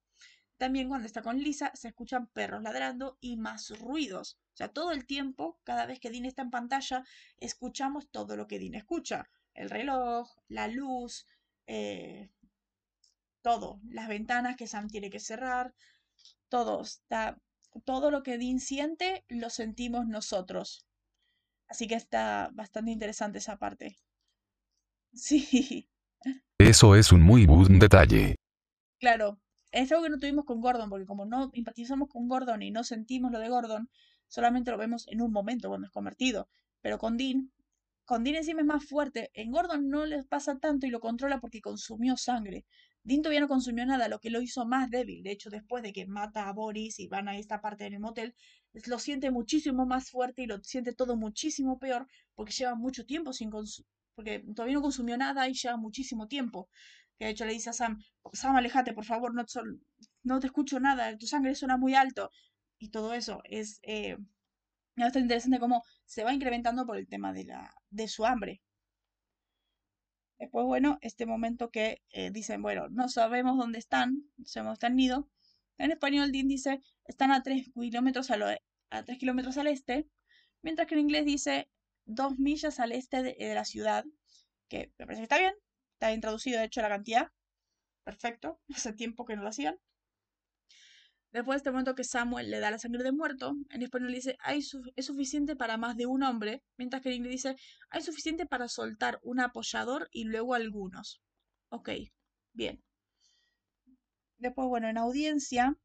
[0.57, 4.37] También cuando está con Lisa se escuchan perros ladrando y más ruidos.
[4.53, 7.03] O sea, todo el tiempo, cada vez que Dean está en pantalla,
[7.37, 9.29] escuchamos todo lo que Dean escucha.
[9.53, 11.25] El reloj, la luz,
[11.67, 12.29] eh,
[13.41, 13.81] todo.
[13.89, 15.73] Las ventanas que Sam tiene que cerrar,
[16.47, 16.81] todo.
[16.81, 17.37] Está,
[17.83, 20.85] todo lo que Dean siente lo sentimos nosotros.
[21.67, 23.97] Así que está bastante interesante esa parte.
[25.17, 25.89] Sí.
[26.57, 28.35] Eso es un muy buen detalle.
[28.99, 29.39] Claro,
[29.75, 32.83] es algo que no tuvimos con Gordon, porque como no empatizamos con Gordon y no
[32.83, 33.89] sentimos lo de Gordon,
[34.27, 36.47] solamente lo vemos en un momento cuando es convertido.
[36.81, 37.51] Pero con Dean,
[38.05, 39.31] con Dean encima es más fuerte.
[39.33, 42.65] En Gordon no les pasa tanto y lo controla porque consumió sangre.
[43.03, 45.23] Dean todavía no consumió nada, lo que lo hizo más débil.
[45.23, 48.33] De hecho, después de que mata a Boris y van a esta parte del motel,
[48.87, 53.33] lo siente muchísimo más fuerte y lo siente todo muchísimo peor porque lleva mucho tiempo
[53.33, 56.69] sin consumir, porque todavía no consumió nada y lleva muchísimo tiempo.
[57.17, 57.99] Que de hecho le dice a Sam,
[58.33, 59.45] Sam, alejate, por favor, no,
[60.23, 62.31] no te escucho nada, tu sangre suena muy alto.
[62.77, 64.17] Y todo eso es eh,
[64.95, 68.61] bastante interesante cómo se va incrementando por el tema de, la, de su hambre.
[70.37, 74.87] Después, bueno, este momento que eh, dicen, bueno, no sabemos dónde están, no sabemos dónde
[74.87, 75.29] el nido.
[75.77, 78.59] En español, Dean dice, están a 3 kilómetros al,
[78.89, 80.07] a 3 kilómetros al este,
[80.61, 81.69] mientras que en inglés dice
[82.05, 84.05] 2 millas al este de, la ciudad,
[84.67, 85.53] que me parece que está bien,
[85.95, 87.31] está bien traducido, de hecho, la cantidad.
[88.03, 89.77] Perfecto, hace tiempo que no lo hacían.
[91.31, 94.37] Después de este momento que Samuel le da la sangre de muerto, en español dice,
[94.95, 97.55] es suficiente para más de un hombre, mientras que en inglés dice,
[97.89, 101.21] hay suficiente para soltar un apoyador y luego algunos.
[101.69, 101.89] Ok,
[102.53, 102.81] bien.
[104.37, 105.75] Después, bueno, en audiencia,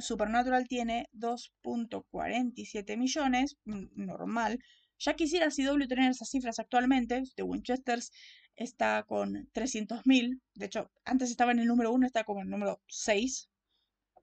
[0.00, 4.58] Supernatural tiene 2.47 millones, normal.
[4.98, 7.22] Ya quisiera CW tener esas cifras actualmente.
[7.36, 8.10] The Winchesters
[8.56, 10.40] está con 300.000.
[10.54, 13.48] De hecho, antes estaba en el número 1, está como en el número 6.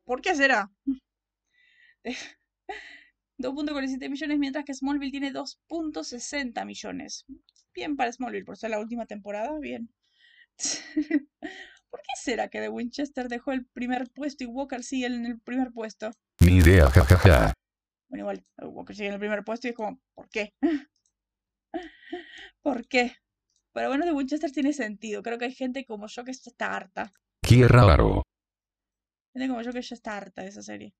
[0.03, 0.71] ¿Por qué será?
[3.39, 7.25] 2.47 millones, mientras que Smallville tiene 2.60 millones.
[7.73, 9.89] Bien para Smallville, por ser la última temporada, bien.
[11.89, 15.39] ¿Por qué será que The Winchester dejó el primer puesto y Walker sigue en el
[15.39, 16.11] primer puesto?
[16.39, 17.53] Ni idea, jajaja.
[18.07, 20.53] Bueno, igual, Walker sigue en el primer puesto y es como, ¿por qué?
[22.61, 23.15] ¿Por qué?
[23.73, 25.23] Pero bueno, The Winchester tiene sentido.
[25.23, 27.11] Creo que hay gente como yo que está harta.
[27.41, 28.21] Qué raro.
[29.33, 30.93] Gente como yo que ya está harta de esa serie.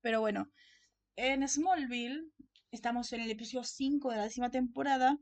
[0.00, 0.50] Pero bueno,
[1.16, 2.30] en Smallville
[2.70, 5.18] estamos en el episodio 5 de la décima temporada,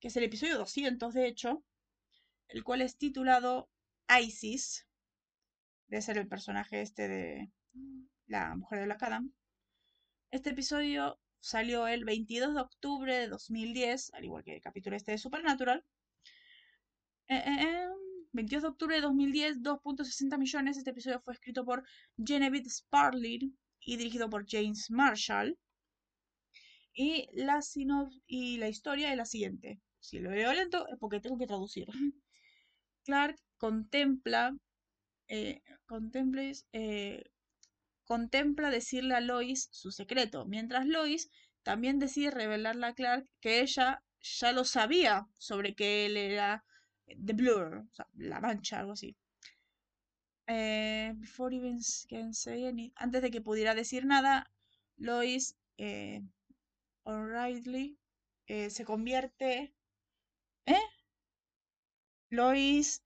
[0.00, 1.64] que es el episodio 200 de hecho,
[2.48, 3.70] el cual es titulado
[4.20, 4.88] Isis.
[5.86, 7.52] Debe ser el personaje este de
[8.26, 9.32] la mujer de la Adam.
[10.32, 15.12] Este episodio salió el 22 de octubre de 2010, al igual que el capítulo este
[15.12, 15.84] de Supernatural.
[17.28, 17.88] Eh, eh,
[18.32, 20.76] 22 de octubre de 2010, 2.60 millones.
[20.76, 21.84] Este episodio fue escrito por
[22.18, 25.56] Genevieve Sparley y dirigido por James Marshall.
[26.92, 27.60] Y la,
[28.26, 29.80] y la historia es la siguiente.
[30.00, 31.86] si lo leo lento es porque tengo que traducir.
[33.04, 34.56] Clark contempla,
[35.28, 35.62] eh,
[36.72, 37.24] eh,
[38.06, 41.28] contempla decirle a Lois su secreto, mientras Lois
[41.62, 46.64] también decide revelarle a Clark que ella ya lo sabía sobre que él era
[47.06, 49.16] The Blur, o sea, la mancha, algo así.
[50.48, 51.56] Eh, before
[52.94, 54.48] antes de que pudiera decir nada,
[54.96, 56.22] Lois eh,
[57.04, 57.98] O'Reilly
[58.46, 59.74] eh, se convierte.
[60.66, 60.86] ¿Eh?
[62.30, 63.02] Lois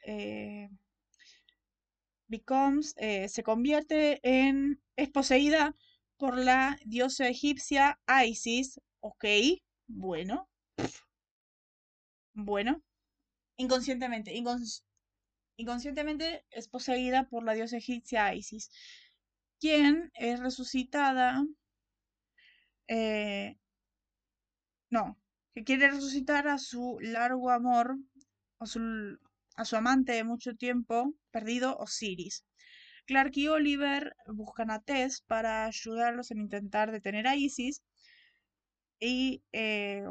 [2.31, 4.81] becomes, eh, se convierte en.
[4.97, 5.75] es poseída
[6.17, 8.81] por la diosa egipcia Isis.
[9.01, 9.25] Ok,
[9.89, 10.49] bueno.
[12.35, 12.83] Bueno.
[13.57, 14.33] Inconscientemente.
[15.57, 18.71] inconscientemente es poseída por la diosa egipcia Isis,
[19.61, 21.45] quien es resucitada.
[22.89, 23.57] Eh,
[24.91, 25.19] no,
[25.55, 27.97] que quiere resucitar a su largo amor,
[28.61, 28.81] a su,
[29.61, 32.47] a su amante de mucho tiempo perdido, Osiris.
[33.05, 37.83] Clark y Oliver buscan a Tess para ayudarlos en intentar detener a Isis.
[38.99, 40.03] Y eh,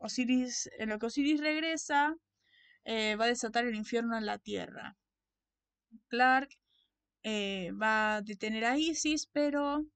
[0.00, 2.16] Osiris, en lo que Osiris regresa,
[2.84, 4.96] eh, va a desatar el infierno en la tierra.
[6.08, 6.50] Clark
[7.22, 9.86] eh, va a detener a Isis, pero,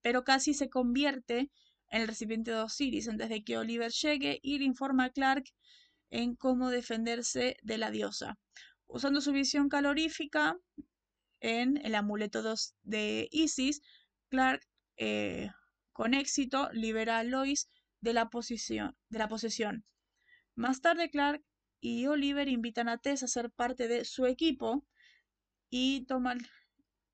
[0.00, 1.50] pero casi se convierte
[1.90, 5.44] en el recipiente de Osiris antes de que Oliver llegue y le informa a Clark
[6.12, 8.38] en cómo defenderse de la diosa.
[8.86, 10.58] Usando su visión calorífica
[11.40, 12.42] en el amuleto
[12.82, 13.80] de Isis,
[14.28, 14.62] Clark
[14.98, 15.50] eh,
[15.92, 17.68] con éxito libera a Lois
[18.02, 19.84] de la, de la posesión.
[20.54, 21.42] Más tarde, Clark
[21.80, 24.86] y Oliver invitan a Tess a ser parte de su equipo
[25.70, 26.38] y toman,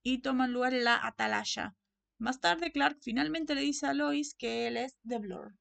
[0.03, 1.77] y toman lugar en la atalaya.
[2.19, 5.55] Más tarde, Clark finalmente le dice a Lois que él es The Blur.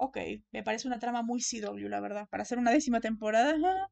[0.00, 0.16] Ok,
[0.52, 2.28] me parece una trama muy CW, la verdad.
[2.28, 3.90] Para hacer una décima temporada.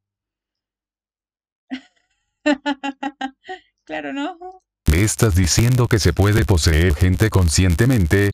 [3.85, 4.63] claro, ¿no?
[4.89, 8.31] ¿Me estás diciendo que se puede poseer gente conscientemente?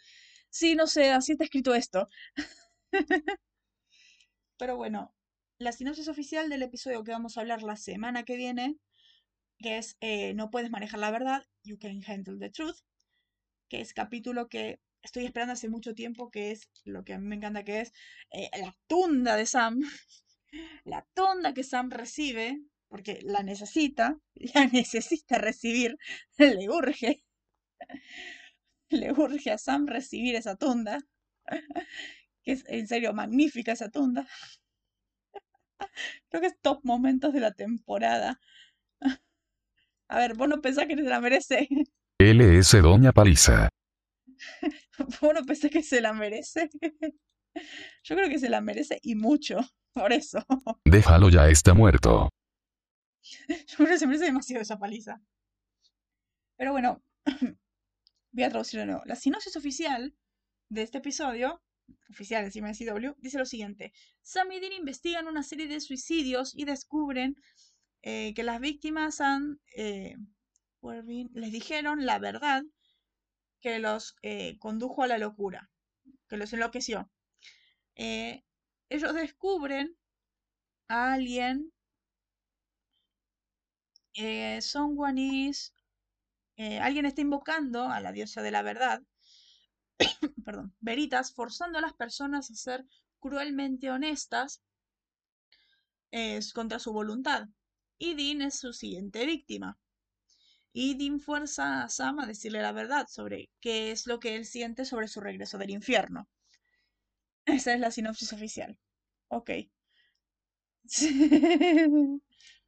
[0.51, 2.09] Sí, no sé, así está escrito esto.
[4.59, 5.15] Pero bueno,
[5.59, 8.77] la sinopsis oficial del episodio que vamos a hablar la semana que viene,
[9.59, 12.77] que es eh, No puedes manejar la verdad, You can handle the truth,
[13.71, 17.27] que es capítulo que estoy esperando hace mucho tiempo, que es lo que a mí
[17.27, 17.93] me encanta, que es
[18.31, 19.81] eh, la tunda de Sam,
[20.85, 24.19] la tunda que Sam recibe, porque la necesita,
[24.55, 25.97] la necesita recibir,
[26.39, 27.25] le urge,
[28.91, 30.99] le urge a Sam recibir esa tunda
[32.43, 34.27] que es en serio magnífica esa tunda.
[36.29, 38.41] Creo que es top momentos de la temporada.
[40.09, 41.69] A ver, vos no pensás que se la merece.
[42.19, 43.69] LS Doña Paliza.
[45.21, 46.71] vos no pensás que se la merece.
[48.05, 49.59] Yo creo que se la merece y mucho,
[49.95, 50.45] por eso.
[50.85, 52.29] Déjalo ya, está muerto.
[53.49, 55.21] Yo creo que se merece demasiado esa paliza.
[56.57, 57.03] Pero bueno,
[58.33, 59.03] voy a traducir de nuevo.
[59.05, 60.15] La sinopsis oficial
[60.69, 61.63] de este episodio
[62.11, 63.93] oficial encima de CW, dice lo siguiente.
[64.23, 67.37] Sam y Dean investigan una serie de suicidios y descubren
[68.03, 70.17] eh, que las víctimas han, eh,
[71.35, 72.63] les dijeron la verdad
[73.63, 75.71] que los eh, condujo a la locura,
[76.29, 77.11] que los enloqueció.
[77.95, 79.97] ellos descubren
[80.89, 81.73] a alguien,
[84.61, 85.73] someone is,
[86.59, 89.03] alguien está invocando a la diosa de la verdad
[90.45, 92.87] perdón, Veritas forzando a las personas a ser
[93.21, 94.63] cruelmente honestas
[96.11, 97.49] es contra su voluntad.
[97.99, 99.79] Y Dean es su siguiente víctima.
[100.73, 104.47] Y Dean fuerza a Sam a decirle la verdad sobre qué es lo que él
[104.47, 106.29] siente sobre su regreso del infierno.
[107.45, 108.79] Esa es la sinopsis oficial.
[109.29, 109.51] Ok.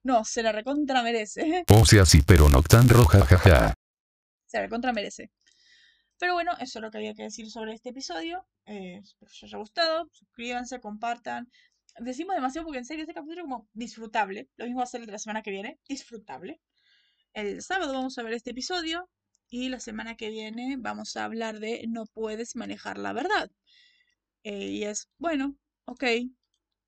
[0.03, 1.65] no, se la recontra merece.
[1.73, 3.75] O sea, sí, pero no tan roja, jaja.
[4.47, 5.31] Se la recontra merece.
[6.19, 8.47] Pero bueno, eso es lo que había que decir sobre este episodio.
[8.67, 10.09] Eh, espero que os haya gustado.
[10.13, 11.51] Suscríbanse, compartan.
[11.99, 14.49] Decimos demasiado porque en serio este capítulo es como disfrutable.
[14.57, 15.79] Lo mismo va a ser la semana que viene.
[15.89, 16.61] Disfrutable.
[17.35, 19.11] El sábado vamos a ver este episodio.
[19.51, 23.51] Y la semana que viene vamos a hablar de no puedes manejar la verdad.
[24.45, 26.05] Eh, y es, bueno, ok.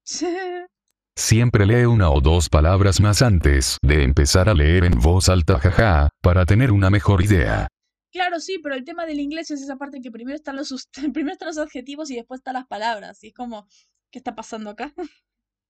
[1.17, 5.59] Siempre lee una o dos palabras más antes de empezar a leer en voz alta,
[5.59, 7.67] jaja, para tener una mejor idea.
[8.13, 10.89] Claro, sí, pero el tema del inglés es esa parte en que primero están los,
[11.13, 13.23] primero están los adjetivos y después están las palabras.
[13.25, 13.67] Y es como,
[14.11, 14.95] ¿qué está pasando acá?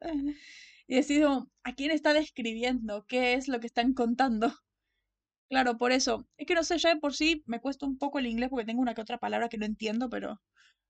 [0.87, 3.07] y decido, ¿a quién está describiendo?
[3.07, 4.53] ¿Qué es lo que están contando?
[5.49, 6.27] Claro, por eso.
[6.37, 8.65] Es que no sé, ya de por sí me cuesta un poco el inglés porque
[8.67, 10.41] tengo una que otra palabra que no entiendo, pero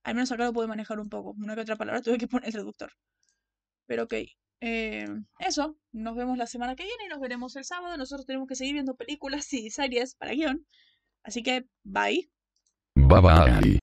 [0.04, 1.32] Al menos acá lo pude manejar un poco.
[1.38, 2.92] Una que otra palabra tuve que poner el traductor.
[3.86, 4.14] Pero ok.
[4.61, 5.07] eh,
[5.40, 5.78] eso.
[5.92, 7.96] Nos vemos la semana que viene y nos veremos el sábado.
[7.96, 10.66] Nosotros tenemos que seguir viendo películas y series para guion.
[11.24, 12.30] Así que, bye.
[12.96, 13.78] Bye bye.